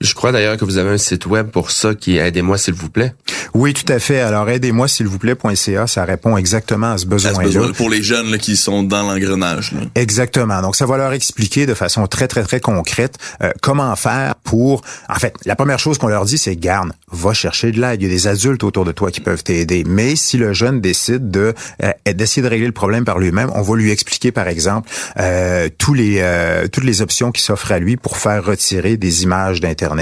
Je 0.04 0.14
crois 0.14 0.34
d'ailleurs 0.34 0.58
que 0.58 0.66
vous 0.66 0.78
avez 0.78 0.90
un 0.90 0.98
site 0.98 1.26
web 1.26 1.48
pour 1.48 1.72
ça 1.72 1.96
qui 1.96 2.18
est 2.18 2.28
Aidez-moi 2.28 2.58
s'il 2.58 2.74
vous 2.74 2.90
plaît. 2.90 3.16
Oui, 3.54 3.74
tout 3.74 3.92
à 3.92 4.00
fait. 4.00 4.20
Alors 4.20 4.50
aidez-moi 4.50 4.90
s'il 4.90 5.08
vous 5.08 5.18
plaît.ca, 5.18 5.88
ça 5.88 6.04
répond 6.04 6.36
exactement 6.36 6.92
à 6.92 6.98
ce 6.98 7.06
besoin-là. 7.06 7.72
pour 7.78 7.90
les 7.90 8.04
jeunes 8.04 8.30
là, 8.30 8.38
qui 8.38 8.58
sont 8.58 8.84
dans 8.84 9.04
l'engrenage. 9.04 9.72
Exactement. 9.96 10.62
Donc 10.62 10.76
ça 10.76 10.86
va 10.86 10.98
leur 10.98 11.14
expliquer 11.14 11.66
de 11.66 11.74
façon 11.74 12.06
très 12.08 12.28
très 12.28 12.44
très 12.44 12.60
concrète 12.60 13.18
euh, 13.42 13.52
comment 13.62 13.96
faire 13.96 14.36
pour. 14.44 14.82
En 15.08 15.16
fait, 15.16 15.34
la 15.46 15.56
première 15.56 15.80
chose 15.80 15.98
qu'on 15.98 16.08
leur 16.08 16.26
dit, 16.26 16.38
c'est 16.38 16.58
garde, 16.58 16.92
va 17.10 17.34
chercher 17.34 17.72
de 17.72 17.80
l'aide. 17.80 18.02
Il 18.02 18.08
y 18.08 18.12
a 18.12 18.14
des 18.14 18.28
adultes 18.28 18.66
autour 18.66 18.84
de 18.84 18.92
toi 18.92 19.10
qui 19.10 19.22
peuvent 19.22 19.44
t'aider. 19.44 19.86
Mais 19.88 20.18
si 20.18 20.38
le 20.38 20.52
jeune 20.52 20.82
décide 20.82 21.32
de 21.32 21.54
euh, 21.82 21.92
d'essayer 22.14 22.42
de 22.42 22.50
régler 22.50 22.68
le 22.68 22.74
problème 22.74 23.06
par 23.06 23.20
lui-même, 23.20 23.50
on 23.56 23.62
va 23.62 23.76
lui 23.78 23.90
expliquer 23.90 24.34
par 24.34 24.50
exemple 24.50 24.90
euh, 25.18 25.70
tous 25.78 25.94
les 25.94 26.18
euh, 26.20 26.68
toutes 26.68 26.84
les 26.84 27.02
options 27.02 27.32
qui 27.32 27.42
s'offrent 27.42 27.72
à 27.72 27.80
lui 27.80 27.96
pour 27.96 28.18
faire 28.18 28.44
retirer 28.44 28.98
des 28.98 29.24
images 29.24 29.62
d'internet 29.62 29.93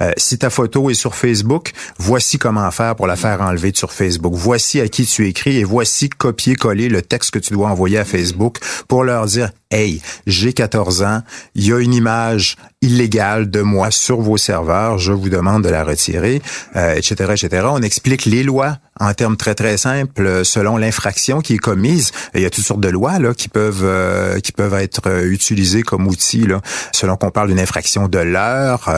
euh, 0.00 0.12
si 0.16 0.38
ta 0.38 0.50
photo 0.50 0.90
est 0.90 0.94
sur 0.94 1.14
Facebook, 1.14 1.72
voici 1.98 2.38
comment 2.38 2.70
faire 2.70 2.96
pour 2.96 3.06
la 3.06 3.16
faire 3.16 3.40
enlever 3.40 3.72
sur 3.74 3.92
Facebook. 3.92 4.34
Voici 4.34 4.80
à 4.80 4.88
qui 4.88 5.06
tu 5.06 5.26
écris 5.28 5.58
et 5.58 5.64
voici 5.64 6.08
copier-coller 6.08 6.88
le 6.88 7.02
texte 7.02 7.30
que 7.30 7.38
tu 7.38 7.52
dois 7.52 7.68
envoyer 7.68 7.98
à 7.98 8.04
Facebook 8.04 8.58
pour 8.88 9.04
leur 9.04 9.26
dire 9.26 9.50
Hey, 9.72 10.00
j'ai 10.28 10.52
14 10.52 11.02
ans, 11.02 11.22
il 11.56 11.66
y 11.66 11.72
a 11.72 11.80
une 11.80 11.92
image 11.92 12.54
illégale 12.82 13.50
de 13.50 13.62
moi 13.62 13.90
sur 13.90 14.20
vos 14.20 14.36
serveurs, 14.36 14.96
je 14.98 15.10
vous 15.10 15.28
demande 15.28 15.64
de 15.64 15.68
la 15.68 15.82
retirer, 15.82 16.40
euh, 16.76 16.94
etc., 16.94 17.32
etc. 17.32 17.66
On 17.68 17.82
explique 17.82 18.26
les 18.26 18.44
lois 18.44 18.78
en 19.00 19.12
termes 19.12 19.36
très 19.36 19.54
très 19.56 19.76
simples 19.76 20.44
selon 20.44 20.76
l'infraction 20.76 21.40
qui 21.40 21.54
est 21.54 21.58
commise. 21.58 22.12
Il 22.34 22.42
y 22.42 22.44
a 22.44 22.50
toutes 22.50 22.64
sortes 22.64 22.80
de 22.80 22.88
lois 22.88 23.18
là 23.18 23.34
qui 23.34 23.48
peuvent 23.48 23.82
euh, 23.82 24.38
qui 24.38 24.52
peuvent 24.52 24.74
être 24.74 25.08
euh, 25.08 25.30
utilisées 25.30 25.82
comme 25.82 26.06
outils 26.06 26.46
là, 26.46 26.60
selon 26.92 27.16
qu'on 27.16 27.30
parle 27.30 27.48
d'une 27.48 27.58
infraction 27.58 28.06
de 28.06 28.18
l'heure 28.18 28.88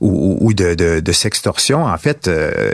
ou, 0.00 0.38
ou, 0.40 0.54
de, 0.54 0.74
de, 0.74 1.00
de 1.00 1.12
sextorsion. 1.12 1.84
En 1.84 1.98
fait, 1.98 2.30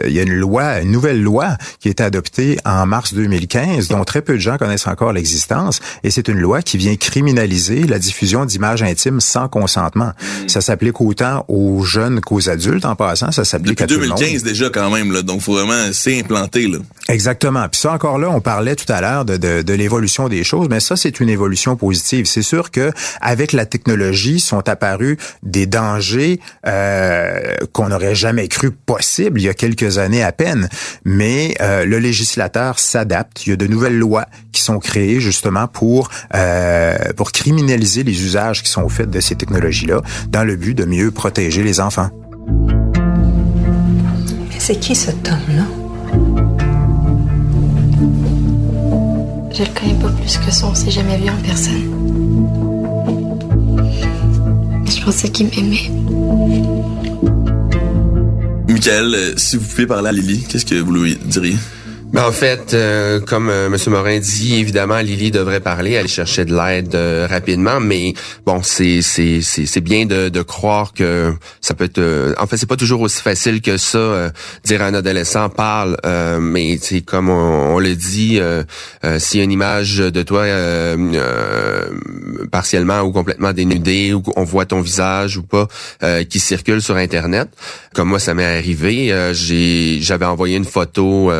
il 0.06 0.12
y 0.12 0.20
a 0.20 0.22
une 0.22 0.34
loi, 0.34 0.80
une 0.80 0.92
nouvelle 0.92 1.20
loi 1.20 1.56
qui 1.80 1.88
été 1.88 2.04
adoptée 2.04 2.56
en 2.64 2.86
mars 2.86 3.14
2015, 3.14 3.88
dont 3.88 4.04
très 4.04 4.22
peu 4.22 4.34
de 4.34 4.38
gens 4.38 4.58
connaissent 4.58 4.86
encore 4.86 5.12
l'existence, 5.12 5.80
et 6.04 6.10
c'est 6.10 6.28
une 6.28 6.38
loi 6.38 6.62
qui 6.62 6.76
vient 6.76 6.94
criminaliser 6.96 7.31
la 7.32 7.98
diffusion 7.98 8.44
d'images 8.44 8.82
intimes 8.82 9.20
sans 9.20 9.48
consentement. 9.48 10.12
Hmm. 10.20 10.48
Ça 10.48 10.60
s'applique 10.60 11.00
autant 11.00 11.44
aux 11.48 11.82
jeunes 11.82 12.20
qu'aux 12.20 12.48
adultes 12.48 12.84
en 12.84 12.96
passant. 12.96 13.32
Ça 13.32 13.44
s'applique 13.44 13.80
à 13.80 13.86
tout 13.86 13.94
2015 13.94 14.20
le 14.20 14.34
monde. 14.34 14.42
déjà 14.42 14.70
quand 14.70 14.90
même, 14.90 15.12
là, 15.12 15.22
donc 15.22 15.40
faut 15.40 15.54
vraiment 15.54 15.92
s'implanter. 15.92 16.68
Là. 16.68 16.78
Exactement. 17.08 17.68
Puis 17.68 17.80
ça 17.80 17.92
encore 17.92 18.18
là, 18.18 18.30
on 18.30 18.40
parlait 18.40 18.76
tout 18.76 18.90
à 18.90 19.00
l'heure 19.00 19.24
de, 19.24 19.36
de, 19.36 19.62
de 19.62 19.72
l'évolution 19.74 20.28
des 20.28 20.44
choses, 20.44 20.68
mais 20.68 20.80
ça 20.80 20.96
c'est 20.96 21.20
une 21.20 21.28
évolution 21.28 21.76
positive. 21.76 22.26
C'est 22.26 22.42
sûr 22.42 22.70
que 22.70 22.92
avec 23.20 23.52
la 23.52 23.66
technologie 23.66 24.40
sont 24.40 24.68
apparus 24.68 25.16
des 25.42 25.66
dangers 25.66 26.40
euh, 26.66 27.54
qu'on 27.72 27.88
n'aurait 27.88 28.14
jamais 28.14 28.48
cru 28.48 28.70
possible 28.70 29.40
il 29.40 29.44
y 29.44 29.48
a 29.48 29.54
quelques 29.54 29.98
années 29.98 30.22
à 30.22 30.32
peine. 30.32 30.68
Mais 31.04 31.54
euh, 31.60 31.84
le 31.84 31.98
législateur 31.98 32.78
s'adapte. 32.78 33.46
Il 33.46 33.50
y 33.50 33.52
a 33.52 33.56
de 33.56 33.66
nouvelles 33.66 33.98
lois 33.98 34.26
qui 34.52 34.62
sont 34.62 34.78
créées 34.78 35.20
justement 35.20 35.66
pour 35.66 36.10
euh, 36.34 36.96
pour 37.16 37.21
criminaliser 37.30 38.02
les 38.02 38.24
usages 38.24 38.64
qui 38.64 38.70
sont 38.70 38.88
faits 38.88 39.10
de 39.10 39.20
ces 39.20 39.36
technologies-là 39.36 40.02
dans 40.30 40.42
le 40.42 40.56
but 40.56 40.74
de 40.74 40.84
mieux 40.84 41.12
protéger 41.12 41.62
les 41.62 41.78
enfants. 41.78 42.10
Mais 44.48 44.58
c'est 44.58 44.80
qui 44.80 44.96
cet 44.96 45.28
homme-là? 45.28 45.66
Je 49.52 49.62
le 49.62 49.68
connais 49.78 49.94
pas 50.00 50.08
plus 50.08 50.38
que 50.38 50.50
ça, 50.50 50.66
on 50.66 50.74
s'est 50.74 50.90
jamais 50.90 51.18
vu 51.18 51.28
en 51.28 51.36
personne. 51.42 51.82
Je 54.86 55.04
pensais 55.04 55.28
qu'il 55.28 55.46
m'aimait. 55.46 55.90
Michael, 58.66 59.14
euh, 59.14 59.34
si 59.36 59.56
vous 59.56 59.64
pouvez 59.64 59.86
parler 59.86 60.08
à 60.08 60.12
Lily, 60.12 60.44
qu'est-ce 60.48 60.64
que 60.64 60.74
vous 60.76 60.92
lui 60.92 61.16
diriez? 61.24 61.56
Ben, 62.12 62.26
en 62.26 62.32
fait, 62.32 62.74
euh, 62.74 63.20
comme 63.20 63.48
euh, 63.48 63.68
M. 63.68 63.76
Morin 63.86 64.18
dit, 64.18 64.56
évidemment, 64.56 64.98
Lily 64.98 65.30
devrait 65.30 65.60
parler, 65.60 65.96
aller 65.96 66.08
chercher 66.08 66.44
de 66.44 66.54
l'aide 66.54 66.94
euh, 66.94 67.26
rapidement, 67.26 67.80
mais 67.80 68.12
bon, 68.44 68.62
c'est 68.62 69.00
c'est 69.00 69.40
c'est 69.40 69.80
bien 69.80 70.04
de, 70.04 70.28
de 70.28 70.42
croire 70.42 70.92
que 70.92 71.32
ça 71.62 71.72
peut 71.72 71.84
être. 71.84 72.34
en 72.38 72.46
fait, 72.46 72.58
c'est 72.58 72.68
pas 72.68 72.76
toujours 72.76 73.00
aussi 73.00 73.22
facile 73.22 73.62
que 73.62 73.78
ça 73.78 74.30
dire 74.62 74.82
à 74.82 74.86
un 74.86 74.94
adolescent 74.94 75.48
parle, 75.48 75.96
mais 76.38 76.78
c'est 76.82 77.00
comme 77.00 77.30
on, 77.30 77.78
le 77.78 77.94
dit, 77.94 78.38
s'il 79.18 79.38
y 79.38 79.40
a 79.40 79.44
une 79.44 79.52
image 79.52 79.96
de 79.96 80.22
toi 80.22 80.44
partiellement 82.50 83.00
ou 83.00 83.12
complètement 83.12 83.52
dénudée, 83.52 84.12
ou 84.12 84.22
on 84.36 84.44
voit 84.44 84.66
ton 84.66 84.82
visage 84.82 85.38
ou 85.38 85.42
pas 85.42 85.68
qui 86.28 86.40
circule 86.40 86.82
sur 86.82 86.96
Internet, 86.96 87.48
comme 87.94 88.08
moi 88.08 88.18
ça 88.18 88.34
m'est 88.34 88.44
arrivé, 88.44 89.32
j'ai 89.32 89.98
j'avais 90.02 90.26
envoyé 90.26 90.56
une 90.56 90.66
photo 90.66 91.30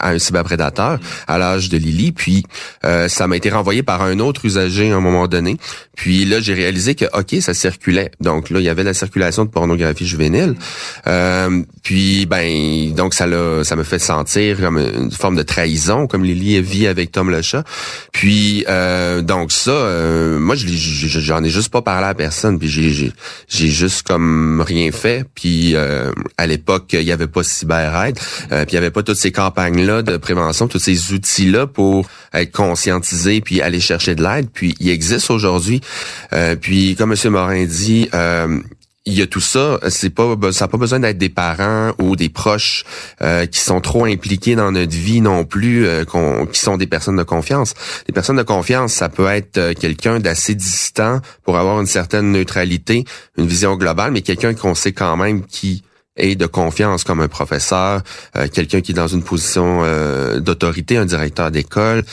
à 0.00 0.10
un 0.10 0.18
cyberprédateur 0.18 0.98
à 1.26 1.38
l'âge 1.38 1.68
de 1.68 1.78
Lily. 1.78 2.12
Puis 2.12 2.44
euh, 2.84 3.08
ça 3.08 3.26
m'a 3.26 3.36
été 3.36 3.50
renvoyé 3.50 3.82
par 3.82 4.02
un 4.02 4.18
autre 4.18 4.44
usager 4.44 4.90
à 4.92 4.96
un 4.96 5.00
moment 5.00 5.28
donné. 5.28 5.56
Puis 5.96 6.24
là, 6.24 6.40
j'ai 6.40 6.54
réalisé 6.54 6.94
que 6.94 7.04
ok, 7.12 7.40
ça 7.40 7.54
circulait. 7.54 8.10
Donc 8.20 8.50
là, 8.50 8.60
il 8.60 8.64
y 8.64 8.68
avait 8.68 8.82
la 8.82 8.94
circulation 8.94 9.44
de 9.44 9.50
pornographie 9.50 10.06
juvénile. 10.06 10.54
Euh, 11.06 11.62
puis 11.82 12.26
ben 12.26 12.94
donc 12.94 13.14
ça 13.14 13.26
l'a, 13.26 13.64
ça 13.64 13.76
me 13.76 13.82
fait 13.82 13.98
sentir 13.98 14.58
comme 14.60 14.78
une 14.78 15.10
forme 15.10 15.36
de 15.36 15.42
trahison, 15.42 16.06
comme 16.06 16.24
Lily 16.24 16.60
vit 16.60 16.86
avec 16.86 17.12
Tom 17.12 17.30
le 17.30 17.42
chat. 17.42 17.64
Puis 18.12 18.64
euh, 18.68 19.22
donc 19.22 19.52
ça, 19.52 19.70
euh, 19.70 20.38
moi 20.38 20.54
je 20.54 20.66
j'en 20.66 21.42
ai 21.44 21.50
juste 21.50 21.70
pas 21.70 21.82
parlé 21.82 22.06
à 22.06 22.14
personne. 22.14 22.58
Puis 22.58 22.68
j'ai 22.68 23.12
j'ai 23.48 23.68
juste 23.68 24.02
comme 24.02 24.62
rien 24.66 24.90
fait. 24.92 25.26
Puis 25.34 25.74
euh, 25.74 26.12
à 26.36 26.46
l'époque, 26.46 26.90
il 26.92 27.02
y 27.02 27.12
avait 27.12 27.26
pas 27.26 27.42
CyberAide. 27.42 28.18
puis 28.48 28.58
il 28.68 28.74
y 28.74 28.78
avait 28.78 28.90
pas 28.90 29.02
toutes 29.02 29.16
ces 29.16 29.32
campagnes 29.32 29.61
de 29.70 30.16
prévention, 30.16 30.68
tous 30.68 30.78
ces 30.78 31.12
outils-là 31.12 31.66
pour 31.66 32.08
être 32.32 32.52
conscientisés 32.52 33.40
puis 33.40 33.60
aller 33.60 33.80
chercher 33.80 34.14
de 34.14 34.22
l'aide. 34.22 34.48
Puis 34.52 34.74
il 34.80 34.90
existe 34.90 35.30
aujourd'hui. 35.30 35.80
Euh, 36.32 36.56
puis 36.56 36.96
comme 36.96 37.12
M. 37.12 37.30
Morin 37.30 37.64
dit, 37.64 38.08
euh, 38.14 38.58
il 39.04 39.14
y 39.14 39.22
a 39.22 39.26
tout 39.26 39.40
ça, 39.40 39.80
c'est 39.88 40.10
pas 40.10 40.36
ça 40.52 40.64
n'a 40.64 40.68
pas 40.68 40.78
besoin 40.78 41.00
d'être 41.00 41.18
des 41.18 41.28
parents 41.28 41.92
ou 41.98 42.14
des 42.14 42.28
proches 42.28 42.84
euh, 43.20 43.46
qui 43.46 43.58
sont 43.58 43.80
trop 43.80 44.04
impliqués 44.04 44.54
dans 44.54 44.70
notre 44.70 44.94
vie 44.94 45.20
non 45.20 45.44
plus, 45.44 45.86
euh, 45.86 46.04
qui 46.52 46.60
sont 46.60 46.76
des 46.76 46.86
personnes 46.86 47.16
de 47.16 47.22
confiance. 47.24 47.74
Des 48.06 48.12
personnes 48.12 48.36
de 48.36 48.42
confiance, 48.42 48.92
ça 48.92 49.08
peut 49.08 49.26
être 49.26 49.58
euh, 49.58 49.74
quelqu'un 49.74 50.20
d'assez 50.20 50.54
distant 50.54 51.20
pour 51.42 51.58
avoir 51.58 51.80
une 51.80 51.86
certaine 51.86 52.30
neutralité, 52.30 53.04
une 53.36 53.46
vision 53.46 53.76
globale, 53.76 54.12
mais 54.12 54.22
quelqu'un 54.22 54.54
qu'on 54.54 54.74
sait 54.74 54.92
quand 54.92 55.16
même 55.16 55.44
qui 55.46 55.82
et 56.16 56.34
de 56.34 56.46
confiance 56.46 57.04
comme 57.04 57.20
un 57.20 57.28
professeur, 57.28 58.02
euh, 58.36 58.46
quelqu'un 58.52 58.80
qui 58.80 58.92
est 58.92 58.94
dans 58.94 59.08
une 59.08 59.22
position 59.22 59.80
euh, 59.82 60.40
d'autorité, 60.40 60.96
un 60.98 61.06
directeur 61.06 61.50
d'école. 61.50 62.04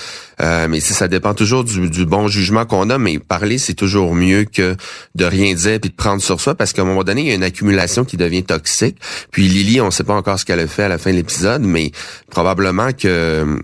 Euh, 0.42 0.68
mais 0.70 0.80
si 0.80 0.94
ça 0.94 1.10
dépend 1.10 1.34
toujours 1.34 1.66
du, 1.66 2.06
bon 2.06 2.30
jugement 2.30 2.66
qu'on 2.66 2.90
a, 2.90 2.98
mais 2.98 3.20
parler, 3.20 3.58
c'est 3.58 3.74
toujours 3.74 4.16
mieux 4.16 4.46
que 4.46 4.78
de 5.16 5.26
rien 5.26 5.54
dire 5.54 5.80
puis 5.82 5.90
de 5.90 5.96
prendre 5.96 6.22
sur 6.22 6.40
soi 6.40 6.56
parce 6.56 6.72
qu'à 6.72 6.84
un 6.84 6.86
moment 6.86 7.04
donné, 7.04 7.22
il 7.22 7.28
y 7.28 7.32
a 7.32 7.36
une 7.36 7.44
accumulation 7.44 8.06
qui 8.06 8.16
devient 8.16 8.44
toxique. 8.44 8.98
Puis 9.32 9.48
Lily, 9.48 9.82
on 9.82 9.88
ne 9.88 9.92
sait 9.92 10.06
pas 10.06 10.16
encore 10.16 10.40
ce 10.40 10.46
qu'elle 10.46 10.62
a 10.62 10.68
fait 10.68 10.84
à 10.84 10.90
la 10.90 10.98
fin 10.98 11.12
de 11.12 11.18
l'épisode, 11.18 11.62
mais 11.62 11.92
probablement 12.30 12.94
que 12.94 13.62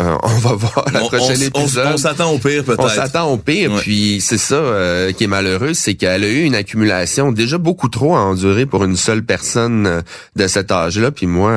euh, 0.00 0.16
on 0.22 0.38
va 0.38 0.54
voir 0.54 0.86
la 0.92 1.00
prochaine 1.00 1.42
épisode. 1.42 1.92
On, 1.94 1.96
s'attend 1.96 2.32
au 2.32 2.38
pire 2.38 2.64
peut-être. 2.64 2.82
On 2.82 2.88
s'attend 2.88 3.30
au 3.30 3.36
pire, 3.36 3.72
puis 3.80 4.20
c'est 4.20 4.38
ça 4.38 4.54
euh, 4.54 5.12
qui 5.12 5.24
est 5.24 5.26
malheureux, 5.26 5.74
c'est 5.74 5.94
qu'elle 5.94 6.24
a 6.24 6.28
eu 6.28 6.42
une 6.42 6.54
accumulation 6.54 7.32
déjà 7.32 7.58
beaucoup 7.58 7.88
trop 7.88 8.14
à 8.16 8.20
endurer 8.20 8.66
pour 8.66 8.84
une 8.84 8.96
seule 8.96 9.22
personne 9.22 9.86
euh, 9.86 10.00
de 10.36 10.46
cet 10.46 10.72
âge-là. 10.72 11.10
Puis 11.10 11.26
moi, 11.26 11.50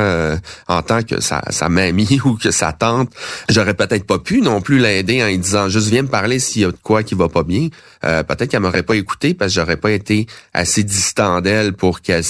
en 0.68 0.82
tant 0.82 1.04
que 1.04 1.22
sa, 1.22 1.42
sa 1.50 1.70
mamie 1.70 2.20
ou 2.26 2.34
que 2.36 2.52
sa 2.52 2.74
tante, 2.74 3.12
j'aurais 3.50 3.74
peut-être 3.74 4.06
pas 4.06 4.20
pu 4.20 4.42
non 4.42 4.62
plus 4.62 4.80
l'aider 4.80 5.24
en 5.24 5.28
lui 5.28 5.38
disant 5.38 5.70
juste 5.70 5.88
viens 5.88 6.04
me 6.04 6.08
parler 6.08 6.40
s'il 6.40 6.64
y 6.64 6.66
a 6.66 6.72
de 6.72 6.78
quoi 6.82 7.04
qui 7.04 7.16
va 7.16 7.30
pas 7.30 7.44
bien. 7.44 7.70
peut-être 8.02 8.48
qu'elle 8.48 8.62
m'aurait 8.62 8.84
pas 8.84 8.96
écouté 8.96 9.34
parce 9.34 9.54
que 9.54 9.62
j'aurais 9.62 9.78
pas 9.78 9.92
été 9.92 10.28
assez 10.54 10.84
distant 10.84 11.42
d'elle 11.42 11.74
pour 11.74 12.02
qu'elle. 12.02 12.24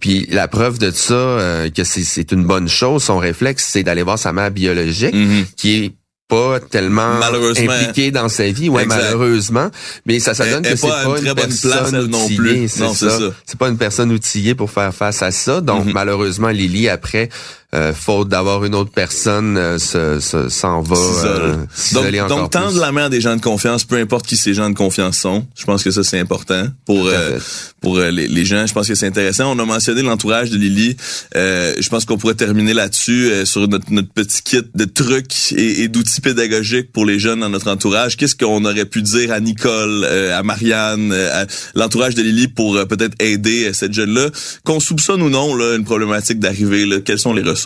Puis 0.00 0.26
la 0.30 0.48
preuve 0.48 0.78
de 0.78 0.90
ça, 0.90 1.66
que 1.74 1.84
c'est 1.84 2.32
une 2.32 2.44
bonne 2.44 2.68
chose, 2.68 3.02
son 3.02 3.18
réflexe, 3.18 3.68
c'est 3.70 3.82
d'aller 3.82 4.02
voir 4.02 4.18
sa 4.18 4.32
mère 4.32 4.50
biologique. 4.50 5.14
Qui 5.56 5.84
est 5.84 5.92
pas 6.28 6.60
tellement 6.60 7.20
impliqué 7.20 8.10
dans 8.10 8.30
sa 8.30 8.50
vie, 8.50 8.70
ouais, 8.70 8.86
malheureusement. 8.86 9.70
Mais 10.06 10.18
ça, 10.18 10.32
ça 10.32 10.48
donne 10.48 10.62
que 10.62 10.76
c'est 10.76 10.88
pas, 10.88 11.04
une, 11.18 11.34
personne 11.34 12.06
non 12.06 12.26
plus. 12.26 12.68
C'est 12.68 12.88
ça. 12.94 13.18
C'est 13.44 13.58
pas 13.58 13.68
une 13.68 13.76
personne 13.76 14.10
outillée 14.12 14.54
pour 14.54 14.70
faire 14.70 14.94
face 14.94 15.22
à 15.22 15.30
ça. 15.30 15.60
Donc, 15.60 15.86
mm-hmm. 15.86 15.92
malheureusement, 15.92 16.48
Lily, 16.48 16.88
après, 16.88 17.28
euh, 17.74 17.94
faute 17.94 18.28
d'avoir 18.28 18.64
une 18.66 18.74
autre 18.74 18.90
personne, 18.90 19.56
euh, 19.56 19.78
s'en 19.78 20.82
va 20.82 20.96
euh, 21.24 21.56
donc, 21.94 22.28
donc 22.28 22.50
tendre 22.50 22.78
la 22.78 22.92
main 22.92 23.06
à 23.06 23.08
des 23.08 23.22
gens 23.22 23.34
de 23.34 23.40
confiance, 23.40 23.84
peu 23.84 23.96
importe 23.96 24.26
qui 24.26 24.36
ces 24.36 24.52
gens 24.52 24.68
de 24.68 24.74
confiance 24.74 25.16
sont. 25.16 25.46
Je 25.56 25.64
pense 25.64 25.82
que 25.82 25.90
ça 25.90 26.04
c'est 26.04 26.18
important 26.18 26.66
pour 26.84 27.06
euh, 27.06 27.38
pour 27.80 27.98
les, 27.98 28.44
gens. 28.44 28.66
Je 28.66 28.74
pense 28.74 28.88
que 28.88 28.94
c'est 28.94 29.06
intéressant. 29.06 29.56
On 29.56 29.58
a 29.58 29.64
mentionné 29.64 30.02
l'entourage 30.02 30.50
de 30.50 30.58
Lily. 30.58 30.96
je 31.34 31.88
pense 31.88 32.04
qu'on 32.04 32.18
pourrait 32.18 32.34
terminer 32.34 32.74
là-dessus 32.74 33.46
sur 33.46 33.66
notre, 33.66 33.90
notre 33.90 34.12
petit 34.12 34.42
kit 34.42 34.62
de 34.74 34.84
trucs 34.84 35.52
et, 35.52 35.82
et 35.82 35.88
d'outils 35.88 36.20
pédagogiques 36.20 36.92
pour 36.92 37.06
les 37.06 37.18
jeunes 37.18 37.40
dans 37.40 37.48
notre 37.48 37.70
entourage. 37.70 38.16
Qu'est-ce 38.18 38.36
qu'on 38.36 38.64
aurait 38.66 38.84
pu 38.84 39.00
dire 39.02 39.32
à 39.32 39.40
Nicole, 39.40 40.04
à 40.04 40.42
Marianne, 40.42 41.12
à 41.12 41.46
l'entourage 41.74 42.14
de 42.14 42.22
Lily 42.22 42.48
pour 42.48 42.74
peut-être 42.86 43.16
aider 43.18 43.72
cette 43.72 43.94
jeune-là, 43.94 44.28
qu'on 44.62 44.78
soupçonne 44.78 45.22
ou 45.22 45.30
non 45.30 45.56
là, 45.56 45.74
une 45.76 45.84
problématique 45.84 46.38
d'arrivée. 46.38 47.02
Quelles 47.04 47.18
sont 47.18 47.32
les 47.32 47.42
ressources? 47.42 47.61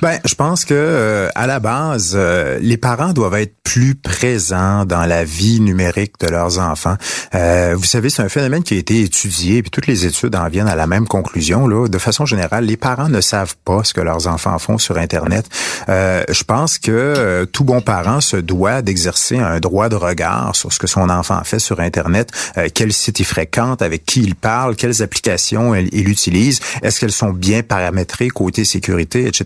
Ben, 0.00 0.18
je 0.24 0.34
pense 0.34 0.64
que 0.64 0.74
euh, 0.74 1.28
à 1.34 1.46
la 1.46 1.60
base, 1.60 2.12
euh, 2.14 2.58
les 2.60 2.76
parents 2.76 3.12
doivent 3.12 3.34
être 3.34 3.54
plus 3.62 3.94
présents 3.94 4.84
dans 4.84 5.06
la 5.06 5.24
vie 5.24 5.60
numérique 5.60 6.14
de 6.20 6.28
leurs 6.28 6.58
enfants. 6.58 6.96
Euh, 7.34 7.74
vous 7.76 7.84
savez, 7.84 8.10
c'est 8.10 8.22
un 8.22 8.28
phénomène 8.28 8.62
qui 8.62 8.74
a 8.74 8.78
été 8.78 9.02
étudié, 9.02 9.62
puis 9.62 9.70
toutes 9.70 9.86
les 9.86 10.06
études 10.06 10.34
en 10.34 10.48
viennent 10.48 10.68
à 10.68 10.74
la 10.74 10.86
même 10.86 11.06
conclusion. 11.06 11.68
Là, 11.68 11.88
de 11.88 11.98
façon 11.98 12.26
générale, 12.26 12.64
les 12.64 12.76
parents 12.76 13.08
ne 13.08 13.20
savent 13.20 13.56
pas 13.64 13.84
ce 13.84 13.94
que 13.94 14.00
leurs 14.00 14.26
enfants 14.26 14.58
font 14.58 14.78
sur 14.78 14.98
Internet. 14.98 15.46
je 15.88 16.44
pense 16.44 16.78
que 16.78 17.44
tout 17.52 17.64
bon 17.64 17.80
parent 17.80 18.20
se 18.20 18.36
doit 18.36 18.82
d'exercer 18.82 19.38
un 19.38 19.60
droit 19.60 19.88
de 19.88 19.96
regard 19.96 20.56
sur 20.56 20.72
ce 20.72 20.78
que 20.78 20.86
son 20.86 21.08
enfant 21.10 21.40
fait 21.44 21.58
sur 21.58 21.80
Internet, 21.80 22.30
quel 22.74 22.92
site 22.92 23.20
il 23.20 23.24
fréquente, 23.24 23.82
avec 23.82 24.04
qui 24.04 24.20
il 24.20 24.34
parle, 24.34 24.76
quelles 24.76 25.02
applications 25.02 25.74
il, 25.74 25.88
il 25.92 26.08
utilise, 26.08 26.60
est-ce 26.82 27.00
qu'elles 27.00 27.12
sont 27.12 27.32
bien 27.32 27.62
paramétrées 27.62 28.28
côté 28.28 28.64
sécurité, 28.64 29.26
etc. 29.26 29.39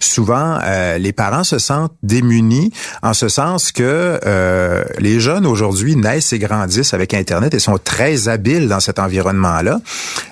Souvent, 0.00 0.58
euh, 0.62 0.98
les 0.98 1.12
parents 1.12 1.44
se 1.44 1.58
sentent 1.58 1.92
démunis 2.02 2.72
en 3.02 3.14
ce 3.14 3.28
sens 3.28 3.72
que 3.72 4.20
euh, 4.24 4.84
les 4.98 5.20
jeunes 5.20 5.46
aujourd'hui 5.46 5.96
naissent 5.96 6.32
et 6.32 6.38
grandissent 6.38 6.94
avec 6.94 7.14
Internet 7.14 7.54
et 7.54 7.58
sont 7.58 7.78
très 7.82 8.28
habiles 8.28 8.68
dans 8.68 8.80
cet 8.80 8.98
environnement-là, 8.98 9.80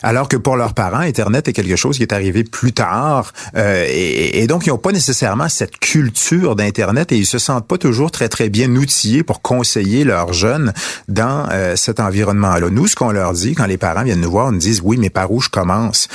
alors 0.03 0.29
que 0.29 0.37
pour 0.37 0.57
leurs 0.57 0.75
parents, 0.75 1.01
Internet 1.01 1.49
est 1.49 1.53
quelque 1.53 1.77
chose 1.77 1.97
qui 1.97 2.03
est 2.03 2.13
arrivé 2.13 2.45
plus 2.45 2.73
tard 2.73 3.33
euh, 3.57 3.85
et, 3.89 4.43
et, 4.43 4.47
donc 4.47 4.67
ils 4.67 4.71
n'ont 4.71 4.79
pas 4.79 4.93
nécessairement 4.93 5.49
cette 5.49 5.79
culture 5.79 6.55
d'Internet 6.57 7.13
et 7.13 7.19
ils 7.19 7.27
se 7.27 7.39
sentent 7.39 7.67
pas 7.67 7.79
toujours 7.79 8.11
très 8.11 8.29
très 8.29 8.49
bien 8.49 8.75
outillés 8.77 9.23
pour 9.23 9.43
conseiller 9.43 10.05
leurs 10.05 10.33
jeunes 10.33 10.73
dans 11.09 11.49
cet 11.77 12.01
environnement-là. 12.01 12.69
Nous, 12.71 12.87
ce 12.87 12.97
qu'on 12.97 13.11
leur 13.11 13.33
dit 13.33 13.55
quand 13.55 13.67
les 13.67 13.79
parents 13.79 14.05
viennent 14.05 14.21
nous 14.21 14.31
voir, 14.31 14.47
on 14.47 14.53
nous 14.53 14.59
dit 14.59 14.81
oui, 14.83 14.97
mais 14.99 15.11
par 15.11 15.31
où 15.33 15.41
je 15.41 15.49
commence 15.49 16.09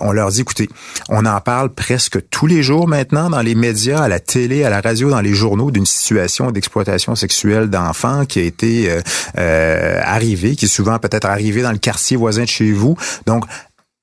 On 0.00 0.12
leur 0.12 0.30
dit 0.30 0.40
écoutez, 0.40 0.68
on 1.08 1.26
en 1.26 1.40
parle 1.40 1.70
presque 1.70 2.05
que 2.10 2.18
tous 2.18 2.46
les 2.46 2.62
jours 2.62 2.88
maintenant 2.88 3.30
dans 3.30 3.42
les 3.42 3.54
médias, 3.54 4.02
à 4.02 4.08
la 4.08 4.20
télé, 4.20 4.64
à 4.64 4.70
la 4.70 4.80
radio, 4.80 5.10
dans 5.10 5.20
les 5.20 5.34
journaux 5.34 5.70
d'une 5.70 5.86
situation 5.86 6.50
d'exploitation 6.50 7.14
sexuelle 7.14 7.68
d'enfants 7.68 8.24
qui 8.26 8.40
a 8.40 8.42
été 8.42 8.90
euh, 8.90 9.00
euh, 9.38 10.00
arrivée, 10.04 10.56
qui 10.56 10.66
est 10.66 10.68
souvent 10.68 10.98
peut-être 10.98 11.26
arrivée 11.26 11.62
dans 11.62 11.72
le 11.72 11.78
quartier 11.78 12.16
voisin 12.16 12.42
de 12.42 12.48
chez 12.48 12.72
vous. 12.72 12.96
Donc, 13.26 13.44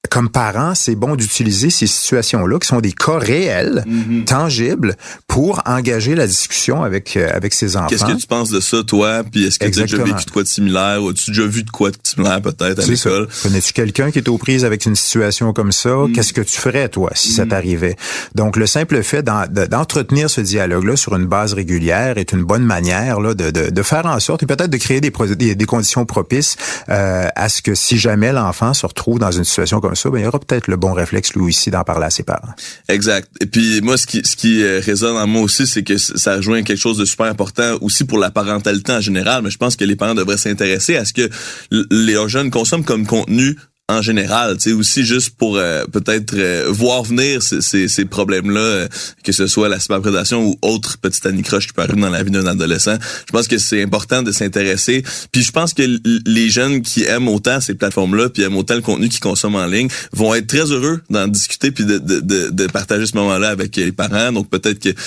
comme 0.09 0.29
parents, 0.29 0.75
c'est 0.75 0.95
bon 0.95 1.15
d'utiliser 1.15 1.69
ces 1.69 1.87
situations-là, 1.87 2.59
qui 2.59 2.67
sont 2.67 2.81
des 2.81 2.91
cas 2.91 3.17
réels, 3.17 3.83
mhm. 3.87 4.25
tangibles, 4.25 4.95
pour 5.27 5.61
engager 5.65 6.13
la 6.13 6.27
discussion 6.27 6.83
avec 6.83 7.17
euh, 7.17 7.29
avec 7.33 7.53
ses 7.53 7.77
enfants. 7.77 7.87
Qu'est-ce 7.87 8.05
que 8.05 8.19
tu 8.19 8.27
penses 8.27 8.49
de 8.49 8.59
ça, 8.59 8.83
toi? 8.83 9.23
Puis 9.23 9.45
est-ce 9.45 9.57
que 9.57 9.65
tu 9.65 9.79
as 9.79 9.83
déjà 9.83 10.03
vécu 10.03 10.25
de 10.25 10.31
quoi 10.31 10.43
de 10.43 10.47
similaire? 10.47 11.01
Ou 11.01 11.09
as-tu 11.09 11.31
déjà 11.31 11.47
vu 11.47 11.63
de 11.63 11.69
quoi 11.69 11.89
de 11.89 11.97
similaire, 12.03 12.41
peut-être, 12.41 12.83
à 12.83 12.85
l'école? 12.85 13.27
Connais-tu 13.41 13.73
quelqu'un 13.73 14.11
qui 14.11 14.19
est 14.19 14.29
aux 14.29 14.37
prises 14.37 14.65
avec 14.65 14.85
une 14.85 14.95
situation 14.95 15.53
comme 15.53 15.71
ça? 15.71 15.89
Mhm. 15.89 16.13
Qu'est-ce 16.13 16.33
que 16.33 16.41
tu 16.41 16.57
ferais, 16.57 16.89
toi, 16.89 17.09
si 17.15 17.31
ça 17.31 17.45
mhm. 17.45 17.49
t'arrivait? 17.49 17.95
Donc, 18.35 18.57
le 18.57 18.67
simple 18.67 19.01
fait 19.03 19.23
d'entretenir 19.23 20.29
ce 20.29 20.41
dialogue-là 20.41 20.95
sur 20.95 21.15
une 21.15 21.25
base 21.25 21.53
régulière 21.53 22.17
est 22.17 22.33
une 22.33 22.43
bonne 22.43 22.63
manière 22.63 23.19
là, 23.19 23.33
de, 23.33 23.51
de, 23.51 23.69
de 23.69 23.81
faire 23.83 24.05
en 24.05 24.19
sorte, 24.19 24.43
et 24.43 24.45
peut-être 24.45 24.69
de 24.69 24.77
créer 24.77 25.01
des, 25.01 25.11
des, 25.35 25.55
des 25.55 25.65
conditions 25.65 26.05
propices 26.05 26.55
euh, 26.89 27.27
à 27.35 27.49
ce 27.49 27.61
que 27.61 27.73
si 27.73 27.97
jamais 27.97 28.31
l'enfant 28.31 28.73
se 28.73 28.85
retrouve 28.85 29.17
dans 29.17 29.31
une 29.31 29.43
situation 29.43 29.79
comme 29.79 29.92
ça, 29.95 30.09
il 30.13 30.21
y 30.21 30.25
aura 30.25 30.39
peut-être 30.39 30.67
le 30.67 30.75
bon 30.75 30.93
réflexe, 30.93 31.33
lui 31.35 31.55
d'en 31.67 31.83
parler 31.83 32.05
à 32.05 32.09
ses 32.09 32.23
parents. 32.23 32.53
Exact. 32.89 33.29
Et 33.41 33.45
puis, 33.45 33.81
moi, 33.81 33.97
ce 33.97 34.05
qui, 34.07 34.21
ce 34.23 34.35
qui 34.35 34.63
euh, 34.63 34.79
résonne 34.79 35.17
en 35.17 35.27
moi 35.27 35.41
aussi, 35.41 35.67
c'est 35.67 35.83
que 35.83 35.97
ça 35.97 36.37
rejoint 36.37 36.63
quelque 36.63 36.79
chose 36.79 36.97
de 36.97 37.05
super 37.05 37.27
important 37.27 37.77
aussi 37.81 38.03
pour 38.03 38.17
la 38.17 38.31
parentalité 38.31 38.91
en 38.91 39.01
général, 39.01 39.43
mais 39.43 39.49
je 39.49 39.57
pense 39.57 39.75
que 39.75 39.85
les 39.85 39.95
parents 39.95 40.15
devraient 40.15 40.37
s'intéresser 40.37 40.97
à 40.97 41.05
ce 41.05 41.13
que 41.13 41.29
les 41.71 42.17
jeunes 42.27 42.51
consomment 42.51 42.83
comme 42.83 43.05
contenu 43.05 43.57
en 43.89 44.01
général, 44.01 44.55
tu 44.55 44.69
sais 44.69 44.71
aussi 44.71 45.03
juste 45.03 45.31
pour 45.31 45.57
euh, 45.57 45.83
peut-être 45.91 46.33
euh, 46.35 46.67
voir 46.69 47.03
venir 47.03 47.43
ces, 47.43 47.89
ces, 47.89 48.05
problèmes-là, 48.05 48.61
euh, 48.61 48.87
que 49.25 49.33
ce 49.33 49.45
soit 49.45 49.67
la 49.67 49.77
superprédation 49.77 50.47
ou 50.47 50.55
autre 50.61 50.97
petite 50.99 51.25
anicroche 51.25 51.67
qui 51.67 51.73
peut 51.73 51.81
arriver 51.81 51.99
dans 51.99 52.09
la 52.09 52.23
vie 52.23 52.31
d'un 52.31 52.47
adolescent. 52.47 52.95
Je 53.27 53.31
pense 53.33 53.49
que 53.49 53.57
c'est 53.57 53.83
important 53.83 54.23
de 54.23 54.31
s'intéresser. 54.31 55.03
Puis 55.33 55.43
je 55.43 55.51
pense 55.51 55.73
que 55.73 55.83
les 56.25 56.49
jeunes 56.49 56.81
qui 56.81 57.03
aiment 57.03 57.27
autant 57.27 57.59
ces 57.59 57.73
plateformes-là, 57.73 58.29
puis 58.29 58.43
aiment 58.43 58.55
autant 58.55 58.75
le 58.75 58.81
contenu 58.81 59.09
qu'ils 59.09 59.19
consomment 59.19 59.55
en 59.55 59.65
ligne, 59.65 59.89
vont 60.13 60.33
être 60.33 60.47
très 60.47 60.71
heureux 60.71 61.01
d'en 61.09 61.27
discuter 61.27 61.71
puis 61.71 61.83
de, 61.83 61.97
de, 61.97 62.21
de, 62.21 62.49
de, 62.51 62.67
partager 62.67 63.05
ce 63.05 63.17
moment-là 63.17 63.49
avec 63.49 63.75
les 63.75 63.91
parents. 63.91 64.31
Donc 64.31 64.49
peut-être 64.49 64.79
que 64.79 64.97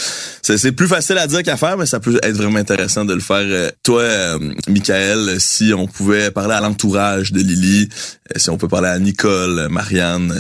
c'est 0.43 0.73
plus 0.73 0.89
facile 0.89 1.17
à 1.17 1.27
dire 1.27 1.43
qu'à 1.43 1.57
faire, 1.57 1.79
mais 1.79 1.87
ça 1.87 1.99
peut 1.99 2.19
être 2.23 2.37
vraiment 2.37 2.59
intéressant 2.59 3.07
de 3.07 3.15
le 3.15 3.21
faire. 3.21 3.71
Toi, 3.83 4.39
Michael, 4.69 5.41
si 5.41 5.73
on 5.73 5.87
pouvait 5.87 6.31
parler 6.31 6.55
à 6.55 6.61
l'entourage 6.61 7.33
de 7.33 7.41
Lily, 7.41 7.89
si 8.37 8.51
on 8.51 8.59
peut 8.59 8.66
parler 8.69 8.89
à 8.89 8.99
Nicole, 8.99 9.69
Marianne, 9.71 10.33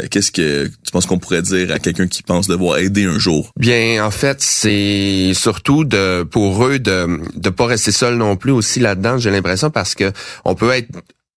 euh, 0.00 0.06
qu'est-ce 0.10 0.30
que 0.30 0.66
tu 0.66 0.92
penses 0.92 1.06
qu'on 1.06 1.18
pourrait 1.18 1.42
dire 1.42 1.72
à 1.72 1.78
quelqu'un 1.78 2.06
qui 2.06 2.22
pense 2.22 2.46
devoir 2.46 2.78
aider 2.78 3.04
un 3.04 3.18
jour? 3.18 3.50
Bien, 3.58 4.04
en 4.04 4.10
fait, 4.10 4.40
c'est 4.40 5.32
surtout 5.34 5.84
de 5.84 6.22
pour 6.22 6.66
eux 6.66 6.78
de 6.78 7.20
de 7.34 7.50
pas 7.50 7.66
rester 7.66 7.92
seul 7.92 8.16
non 8.16 8.36
plus 8.36 8.52
aussi 8.52 8.80
là-dedans, 8.80 9.18
j'ai 9.18 9.30
l'impression 9.30 9.70
parce 9.70 9.94
que 9.94 10.12
on 10.44 10.54
peut 10.54 10.70
être 10.70 10.88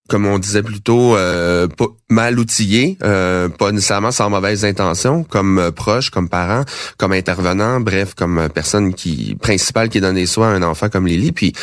comme 0.10 0.26
on 0.26 0.40
disait 0.40 0.64
plus 0.64 0.80
tôt, 0.80 1.18
euh, 1.18 1.68
mal 2.10 2.40
outillé, 2.40 2.98
euh, 3.04 3.50
pas 3.50 3.74
nécessairement 3.74 4.12
sans 4.12 4.30
mauvaise 4.30 4.64
intention, 4.64 5.26
comme 5.26 5.70
proche, 5.76 6.12
comme 6.12 6.30
parent, 6.30 6.64
comme 6.96 7.12
intervenant, 7.12 7.82
bref, 7.82 8.14
comme 8.14 8.48
personne 8.54 8.94
qui 8.94 9.36
principale 9.42 9.90
qui 9.90 10.00
donne 10.00 10.16
des 10.16 10.26
soins 10.26 10.54
à 10.54 10.56
un 10.56 10.64
enfant 10.64 10.88
comme 10.88 11.08
Lily. 11.08 11.34
Puis 11.34 11.54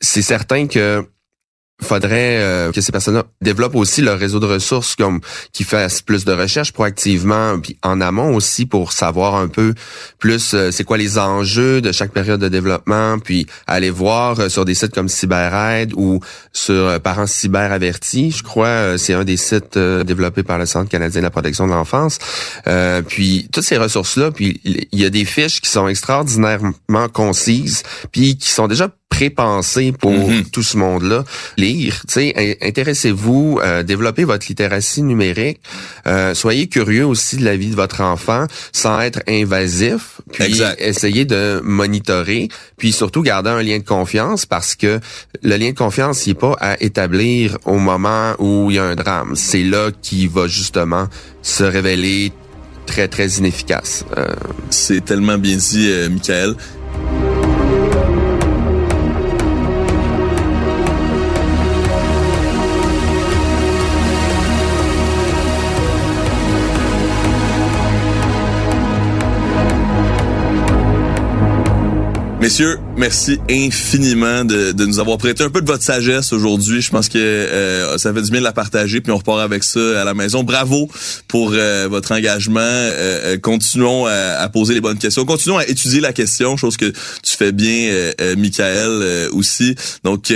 c'est 0.00 0.22
certain 0.22 0.66
que 0.66 1.06
faudrait 1.82 2.38
euh, 2.38 2.72
que 2.72 2.80
ces 2.80 2.92
personnes-là 2.92 3.24
développent 3.40 3.74
aussi 3.74 4.00
leur 4.00 4.18
réseau 4.18 4.38
de 4.38 4.46
ressources 4.46 4.94
comme 4.94 5.20
qui 5.52 5.64
fassent 5.64 6.02
plus 6.02 6.24
de 6.24 6.32
recherches 6.32 6.72
proactivement 6.72 7.58
puis 7.58 7.76
en 7.82 8.00
amont 8.00 8.34
aussi 8.34 8.64
pour 8.64 8.92
savoir 8.92 9.34
un 9.34 9.48
peu 9.48 9.74
plus 10.18 10.54
euh, 10.54 10.70
c'est 10.70 10.84
quoi 10.84 10.96
les 10.96 11.18
enjeux 11.18 11.80
de 11.80 11.90
chaque 11.90 12.12
période 12.12 12.40
de 12.40 12.48
développement 12.48 13.18
puis 13.18 13.46
aller 13.66 13.90
voir 13.90 14.38
euh, 14.38 14.48
sur 14.48 14.64
des 14.64 14.74
sites 14.74 14.94
comme 14.94 15.08
CyberAide 15.08 15.92
ou 15.96 16.20
sur 16.52 17.00
Parents 17.00 17.26
Cyber 17.26 17.72
Avertis, 17.72 18.30
je 18.30 18.42
crois 18.44 18.96
c'est 18.96 19.14
un 19.14 19.24
des 19.24 19.36
sites 19.36 19.76
développés 19.76 20.44
par 20.44 20.58
le 20.58 20.66
Centre 20.66 20.88
canadien 20.88 21.20
de 21.20 21.24
la 21.24 21.30
protection 21.30 21.66
de 21.66 21.72
l'enfance. 21.72 22.18
puis 23.08 23.48
toutes 23.52 23.64
ces 23.64 23.76
ressources 23.76 24.16
là 24.16 24.30
puis 24.30 24.60
il 24.64 25.00
y 25.00 25.04
a 25.04 25.10
des 25.10 25.24
fiches 25.24 25.60
qui 25.60 25.68
sont 25.68 25.88
extraordinairement 25.88 27.08
concises 27.12 27.82
puis 28.12 28.36
qui 28.36 28.50
sont 28.50 28.68
déjà 28.68 28.88
pré-pensé 29.14 29.92
pour 29.92 30.10
mhm. 30.10 30.44
tout 30.46 30.64
ce 30.64 30.76
monde-là. 30.76 31.24
Lire, 31.56 31.63
tu 31.63 31.63
sais, 32.08 32.58
intéressez-vous, 32.62 33.60
euh, 33.62 33.82
développez 33.82 34.24
votre 34.24 34.46
littératie 34.48 35.02
numérique, 35.02 35.60
euh, 36.06 36.34
soyez 36.34 36.66
curieux 36.66 37.06
aussi 37.06 37.36
de 37.36 37.44
la 37.44 37.56
vie 37.56 37.70
de 37.70 37.76
votre 37.76 38.00
enfant 38.00 38.46
sans 38.72 39.00
être 39.00 39.20
invasif, 39.28 40.20
puis 40.32 40.60
essayez 40.78 41.24
de 41.24 41.60
monitorer, 41.64 42.48
puis 42.76 42.92
surtout 42.92 43.22
garder 43.22 43.50
un 43.50 43.62
lien 43.62 43.78
de 43.78 43.84
confiance 43.84 44.46
parce 44.46 44.74
que 44.74 45.00
le 45.42 45.56
lien 45.56 45.70
de 45.70 45.76
confiance, 45.76 46.26
il 46.26 46.30
n'est 46.30 46.34
pas 46.34 46.56
à 46.60 46.82
établir 46.82 47.58
au 47.64 47.78
moment 47.78 48.34
où 48.38 48.70
il 48.70 48.76
y 48.76 48.78
a 48.78 48.84
un 48.84 48.94
drame. 48.94 49.34
C'est 49.36 49.64
là 49.64 49.90
qu'il 50.02 50.28
va 50.28 50.46
justement 50.46 51.08
se 51.42 51.64
révéler 51.64 52.32
très, 52.86 53.08
très 53.08 53.28
inefficace. 53.28 54.04
Euh, 54.16 54.26
C'est 54.70 55.04
tellement 55.04 55.38
bien 55.38 55.56
dit, 55.56 55.90
Michael. 56.10 56.54
Messieurs, 72.44 72.78
merci 72.98 73.40
infiniment 73.48 74.44
de, 74.44 74.72
de, 74.72 74.84
nous 74.84 74.98
avoir 75.00 75.16
prêté 75.16 75.42
un 75.42 75.48
peu 75.48 75.62
de 75.62 75.66
votre 75.66 75.82
sagesse 75.82 76.30
aujourd'hui. 76.34 76.82
Je 76.82 76.90
pense 76.90 77.08
que 77.08 77.16
euh, 77.16 77.96
ça 77.96 78.12
fait 78.12 78.20
du 78.20 78.30
bien 78.30 78.40
de 78.40 78.44
la 78.44 78.52
partager, 78.52 79.00
puis 79.00 79.10
on 79.12 79.16
repart 79.16 79.40
avec 79.40 79.64
ça 79.64 80.02
à 80.02 80.04
la 80.04 80.12
maison. 80.12 80.44
Bravo 80.44 80.90
pour 81.26 81.52
euh, 81.54 81.88
votre 81.88 82.12
engagement. 82.12 82.60
Euh, 82.60 83.38
continuons 83.38 84.04
à, 84.04 84.46
poser 84.50 84.74
les 84.74 84.82
bonnes 84.82 84.98
questions. 84.98 85.24
Continuons 85.24 85.56
à 85.56 85.66
étudier 85.66 86.02
la 86.02 86.12
question, 86.12 86.58
chose 86.58 86.76
que 86.76 86.84
tu 86.84 87.34
fais 87.34 87.50
bien, 87.50 88.12
Michael, 88.36 89.30
aussi. 89.32 89.74
Donc, 90.04 90.30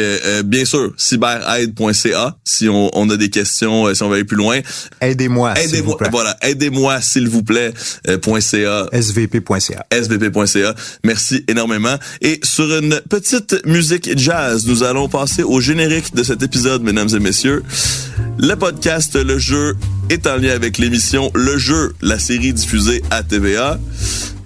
bien 0.46 0.64
sûr, 0.64 0.94
cyberaide.ca 0.96 2.38
si 2.42 2.70
on, 2.70 2.90
on, 2.94 3.10
a 3.10 3.18
des 3.18 3.28
questions, 3.28 3.94
si 3.94 4.02
on 4.02 4.08
veut 4.08 4.14
aller 4.14 4.24
plus 4.24 4.38
loin. 4.38 4.60
Aidez-moi, 5.02 5.60
aidez-moi. 5.60 5.98
Voilà, 6.10 6.38
aidez-moi, 6.40 7.02
s'il 7.02 7.28
vous 7.28 7.42
plaît, 7.42 7.74
.ca. 8.06 8.86
svp.ca. 8.92 9.86
svp.ca. 9.92 10.74
Merci 11.04 11.44
énormément. 11.48 11.97
Et 12.20 12.40
sur 12.42 12.64
une 12.76 13.00
petite 13.08 13.64
musique 13.66 14.18
jazz, 14.18 14.66
nous 14.66 14.82
allons 14.82 15.08
passer 15.08 15.42
au 15.42 15.60
générique 15.60 16.14
de 16.14 16.22
cet 16.22 16.42
épisode, 16.42 16.82
mesdames 16.82 17.08
et 17.14 17.18
messieurs. 17.18 17.62
Le 18.38 18.54
podcast 18.54 19.16
Le 19.16 19.38
Jeu 19.38 19.76
est 20.10 20.26
en 20.26 20.36
lien 20.36 20.52
avec 20.52 20.78
l'émission 20.78 21.30
Le 21.34 21.58
Jeu, 21.58 21.94
la 22.00 22.18
série 22.18 22.52
diffusée 22.52 23.02
à 23.10 23.22
TVA. 23.22 23.78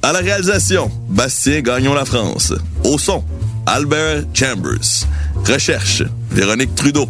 À 0.03 0.13
la 0.13 0.19
réalisation, 0.19 0.91
Bastien 1.09 1.61
Gagnon 1.61 1.95
La 1.95 2.05
France. 2.05 2.53
Au 2.85 2.99
son, 2.99 3.25
Albert 3.67 4.25
Chambers. 4.35 5.07
Recherche, 5.47 6.03
Véronique 6.31 6.75
Trudeau. 6.75 7.09